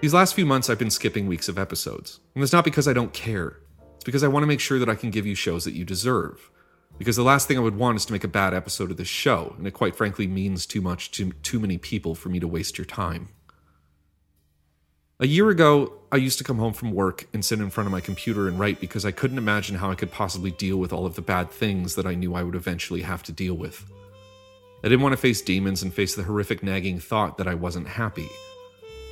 These 0.00 0.14
last 0.14 0.36
few 0.36 0.46
months, 0.46 0.70
I've 0.70 0.78
been 0.78 0.92
skipping 0.92 1.26
weeks 1.26 1.48
of 1.48 1.58
episodes, 1.58 2.20
and 2.36 2.44
it's 2.44 2.52
not 2.52 2.64
because 2.64 2.86
I 2.86 2.92
don't 2.92 3.12
care. 3.12 3.56
It's 3.96 4.04
because 4.04 4.22
I 4.22 4.28
want 4.28 4.44
to 4.44 4.46
make 4.46 4.60
sure 4.60 4.78
that 4.78 4.88
I 4.88 4.94
can 4.94 5.10
give 5.10 5.26
you 5.26 5.34
shows 5.34 5.64
that 5.64 5.74
you 5.74 5.84
deserve. 5.84 6.52
Because 6.98 7.16
the 7.16 7.24
last 7.24 7.48
thing 7.48 7.58
I 7.58 7.62
would 7.62 7.74
want 7.74 7.96
is 7.96 8.04
to 8.04 8.12
make 8.12 8.22
a 8.22 8.28
bad 8.28 8.54
episode 8.54 8.92
of 8.92 8.96
this 8.96 9.08
show, 9.08 9.56
and 9.58 9.66
it 9.66 9.72
quite 9.72 9.96
frankly 9.96 10.28
means 10.28 10.66
too 10.66 10.80
much 10.80 11.10
to 11.10 11.32
too 11.32 11.58
many 11.58 11.78
people 11.78 12.14
for 12.14 12.28
me 12.28 12.38
to 12.38 12.46
waste 12.46 12.78
your 12.78 12.84
time. 12.84 13.30
A 15.22 15.26
year 15.26 15.50
ago, 15.50 15.92
I 16.10 16.16
used 16.16 16.38
to 16.38 16.44
come 16.44 16.56
home 16.56 16.72
from 16.72 16.92
work 16.92 17.28
and 17.34 17.44
sit 17.44 17.60
in 17.60 17.68
front 17.68 17.86
of 17.86 17.92
my 17.92 18.00
computer 18.00 18.48
and 18.48 18.58
write 18.58 18.80
because 18.80 19.04
I 19.04 19.10
couldn't 19.10 19.36
imagine 19.36 19.76
how 19.76 19.90
I 19.90 19.94
could 19.94 20.10
possibly 20.10 20.50
deal 20.50 20.78
with 20.78 20.94
all 20.94 21.04
of 21.04 21.14
the 21.14 21.20
bad 21.20 21.50
things 21.50 21.94
that 21.96 22.06
I 22.06 22.14
knew 22.14 22.34
I 22.34 22.42
would 22.42 22.54
eventually 22.54 23.02
have 23.02 23.22
to 23.24 23.32
deal 23.32 23.52
with. 23.52 23.84
I 24.82 24.88
didn't 24.88 25.02
want 25.02 25.12
to 25.12 25.18
face 25.18 25.42
demons 25.42 25.82
and 25.82 25.92
face 25.92 26.14
the 26.14 26.22
horrific 26.22 26.62
nagging 26.62 27.00
thought 27.00 27.36
that 27.36 27.46
I 27.46 27.54
wasn't 27.54 27.86
happy. 27.86 28.30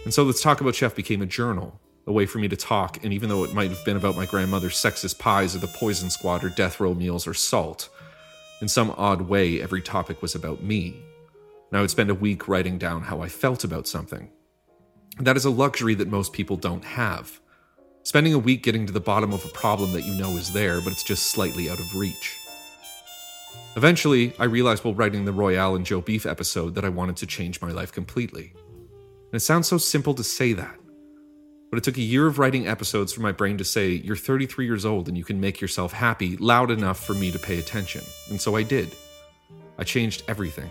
And 0.05 0.15
so 0.15 0.23
Let's 0.23 0.41
Talk 0.41 0.63
About 0.63 0.75
Chef 0.75 0.97
became 0.97 1.21
a 1.21 1.27
journal, 1.27 1.79
a 2.07 2.13
way 2.13 2.25
for 2.25 2.39
me 2.39 2.49
to 2.49 2.57
talk, 2.57 3.05
and 3.05 3.13
even 3.13 3.29
though 3.29 3.45
it 3.45 3.53
might 3.53 3.69
have 3.69 3.85
been 3.85 3.99
about 3.99 4.17
my 4.17 4.25
grandmother's 4.25 4.77
sexist 4.77 5.19
pies 5.19 5.55
or 5.55 5.59
the 5.59 5.67
poison 5.67 6.09
squad 6.09 6.43
or 6.43 6.49
death 6.49 6.81
row 6.81 6.95
meals 6.95 7.27
or 7.27 7.35
salt, 7.35 7.91
in 8.63 8.69
some 8.69 8.95
odd 8.97 9.21
way, 9.21 9.61
every 9.61 9.83
topic 9.83 10.23
was 10.23 10.35
about 10.35 10.63
me. 10.63 11.03
And 11.71 11.77
I 11.77 11.83
would 11.83 11.91
spend 11.91 12.09
a 12.09 12.15
week 12.15 12.49
writing 12.49 12.79
down 12.79 13.03
how 13.03 13.21
I 13.21 13.29
felt 13.29 13.63
about 13.63 13.87
something. 13.87 14.31
That 15.21 15.37
is 15.37 15.45
a 15.45 15.51
luxury 15.51 15.95
that 15.97 16.09
most 16.09 16.33
people 16.33 16.57
don't 16.57 16.85
have. 16.85 17.41
Spending 18.05 18.35
a 18.35 18.39
week 18.39 18.63
getting 18.63 18.87
to 18.87 18.93
the 18.93 19.01
bottom 19.01 19.33
of 19.33 19.45
a 19.45 19.49
problem 19.49 19.93
that 19.93 20.05
you 20.05 20.15
know 20.15 20.37
is 20.37 20.53
there, 20.53 20.81
but 20.81 20.93
it's 20.93 21.03
just 21.03 21.27
slightly 21.27 21.69
out 21.69 21.81
of 21.81 21.97
reach. 21.97 22.39
Eventually, 23.77 24.33
I 24.39 24.45
realized 24.45 24.85
while 24.85 24.95
writing 24.95 25.25
the 25.25 25.33
Royale 25.33 25.75
and 25.75 25.85
Joe 25.85 26.01
Beef 26.01 26.25
episode 26.25 26.75
that 26.77 26.85
I 26.85 26.89
wanted 26.89 27.17
to 27.17 27.27
change 27.27 27.61
my 27.61 27.73
life 27.73 27.91
completely. 27.91 28.53
And 28.55 29.35
it 29.35 29.41
sounds 29.41 29.67
so 29.67 29.77
simple 29.77 30.15
to 30.15 30.25
say 30.25 30.53
that. 30.53 30.79
But 31.71 31.79
it 31.79 31.85
took 31.85 31.99
a 31.99 32.03
year 32.03 32.27
of 32.29 32.39
writing 32.39 32.67
episodes 32.67 33.13
for 33.13 33.21
my 33.21 33.33
brain 33.33 33.59
to 33.59 33.65
say, 33.65 33.91
You're 33.91 34.17
33 34.17 34.67
years 34.67 34.87
old 34.87 35.09
and 35.09 35.19
you 35.19 35.25
can 35.25 35.41
make 35.41 35.61
yourself 35.61 35.93
happy 35.93 36.37
loud 36.37 36.71
enough 36.71 37.05
for 37.05 37.15
me 37.15 37.31
to 37.33 37.39
pay 37.39 37.59
attention. 37.59 38.03
And 38.31 38.41
so 38.41 38.57
I 38.57 38.63
did. 38.63 38.95
I 39.79 39.85
changed 39.85 40.23
everything. 40.29 40.71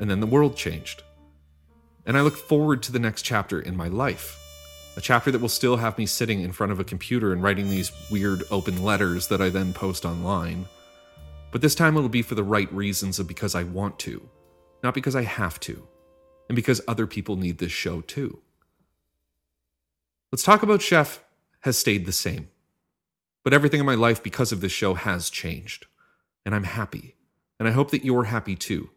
And 0.00 0.08
then 0.08 0.20
the 0.20 0.26
world 0.26 0.56
changed. 0.56 1.02
And 2.06 2.16
I 2.16 2.20
look 2.20 2.36
forward 2.36 2.82
to 2.84 2.92
the 2.92 2.98
next 3.00 3.22
chapter 3.22 3.60
in 3.60 3.76
my 3.76 3.88
life. 3.88 4.42
A 4.96 5.00
chapter 5.00 5.30
that 5.30 5.40
will 5.40 5.48
still 5.48 5.76
have 5.76 5.98
me 5.98 6.06
sitting 6.06 6.40
in 6.40 6.52
front 6.52 6.72
of 6.72 6.80
a 6.80 6.84
computer 6.84 7.32
and 7.32 7.42
writing 7.42 7.68
these 7.68 7.92
weird 8.10 8.44
open 8.50 8.82
letters 8.82 9.28
that 9.28 9.42
I 9.42 9.50
then 9.50 9.72
post 9.74 10.06
online. 10.06 10.66
But 11.50 11.60
this 11.60 11.74
time 11.74 11.96
it'll 11.96 12.08
be 12.08 12.22
for 12.22 12.34
the 12.34 12.44
right 12.44 12.72
reasons 12.72 13.18
of 13.18 13.26
because 13.26 13.54
I 13.54 13.64
want 13.64 13.98
to, 14.00 14.26
not 14.82 14.94
because 14.94 15.16
I 15.16 15.22
have 15.22 15.60
to, 15.60 15.86
and 16.48 16.56
because 16.56 16.80
other 16.88 17.06
people 17.06 17.36
need 17.36 17.58
this 17.58 17.72
show 17.72 18.00
too. 18.00 18.38
Let's 20.32 20.42
talk 20.42 20.62
about 20.62 20.82
Chef 20.82 21.22
has 21.60 21.76
stayed 21.76 22.06
the 22.06 22.12
same. 22.12 22.48
But 23.42 23.52
everything 23.52 23.80
in 23.80 23.86
my 23.86 23.94
life 23.94 24.22
because 24.22 24.52
of 24.52 24.60
this 24.60 24.72
show 24.72 24.94
has 24.94 25.30
changed. 25.30 25.86
And 26.44 26.54
I'm 26.54 26.64
happy. 26.64 27.16
And 27.58 27.68
I 27.68 27.72
hope 27.72 27.90
that 27.90 28.04
you're 28.04 28.24
happy 28.24 28.56
too. 28.56 28.90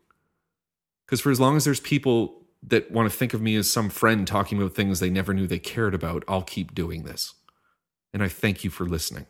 Because 1.06 1.22
for 1.22 1.32
as 1.32 1.39
long 1.39 1.56
as 1.56 1.65
there's 1.65 1.80
people 1.80 2.38
that 2.63 2.91
want 2.91 3.10
to 3.10 3.17
think 3.17 3.34
of 3.34 3.41
me 3.41 3.56
as 3.56 3.72
some 3.72 3.89
friend 3.89 4.28
talking 4.28 4.58
about 4.58 4.76
things 4.76 5.00
they 5.00 5.10
never 5.10 5.34
knew 5.34 5.48
they 5.48 5.60
cared 5.60 5.95
about, 5.95 6.24
I'll 6.28 6.41
keep 6.41 6.76
doing 6.76 7.04
this. 7.04 7.34
And 8.13 8.22
I 8.22 8.28
thank 8.28 8.63
you 8.63 8.69
for 8.69 8.86
listening. 8.86 9.26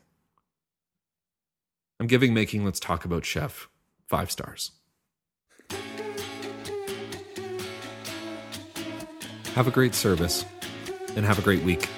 I'm 2.00 2.08
giving 2.08 2.34
Making 2.34 2.66
Let's 2.66 2.80
Talk 2.80 3.06
About 3.06 3.26
Chef 3.26 3.68
five 4.08 4.32
stars. 4.32 4.72
Have 9.54 9.68
a 9.68 9.72
great 9.72 9.94
service 9.94 10.46
and 11.16 11.26
have 11.26 11.38
a 11.38 11.42
great 11.42 11.64
week. 11.64 11.90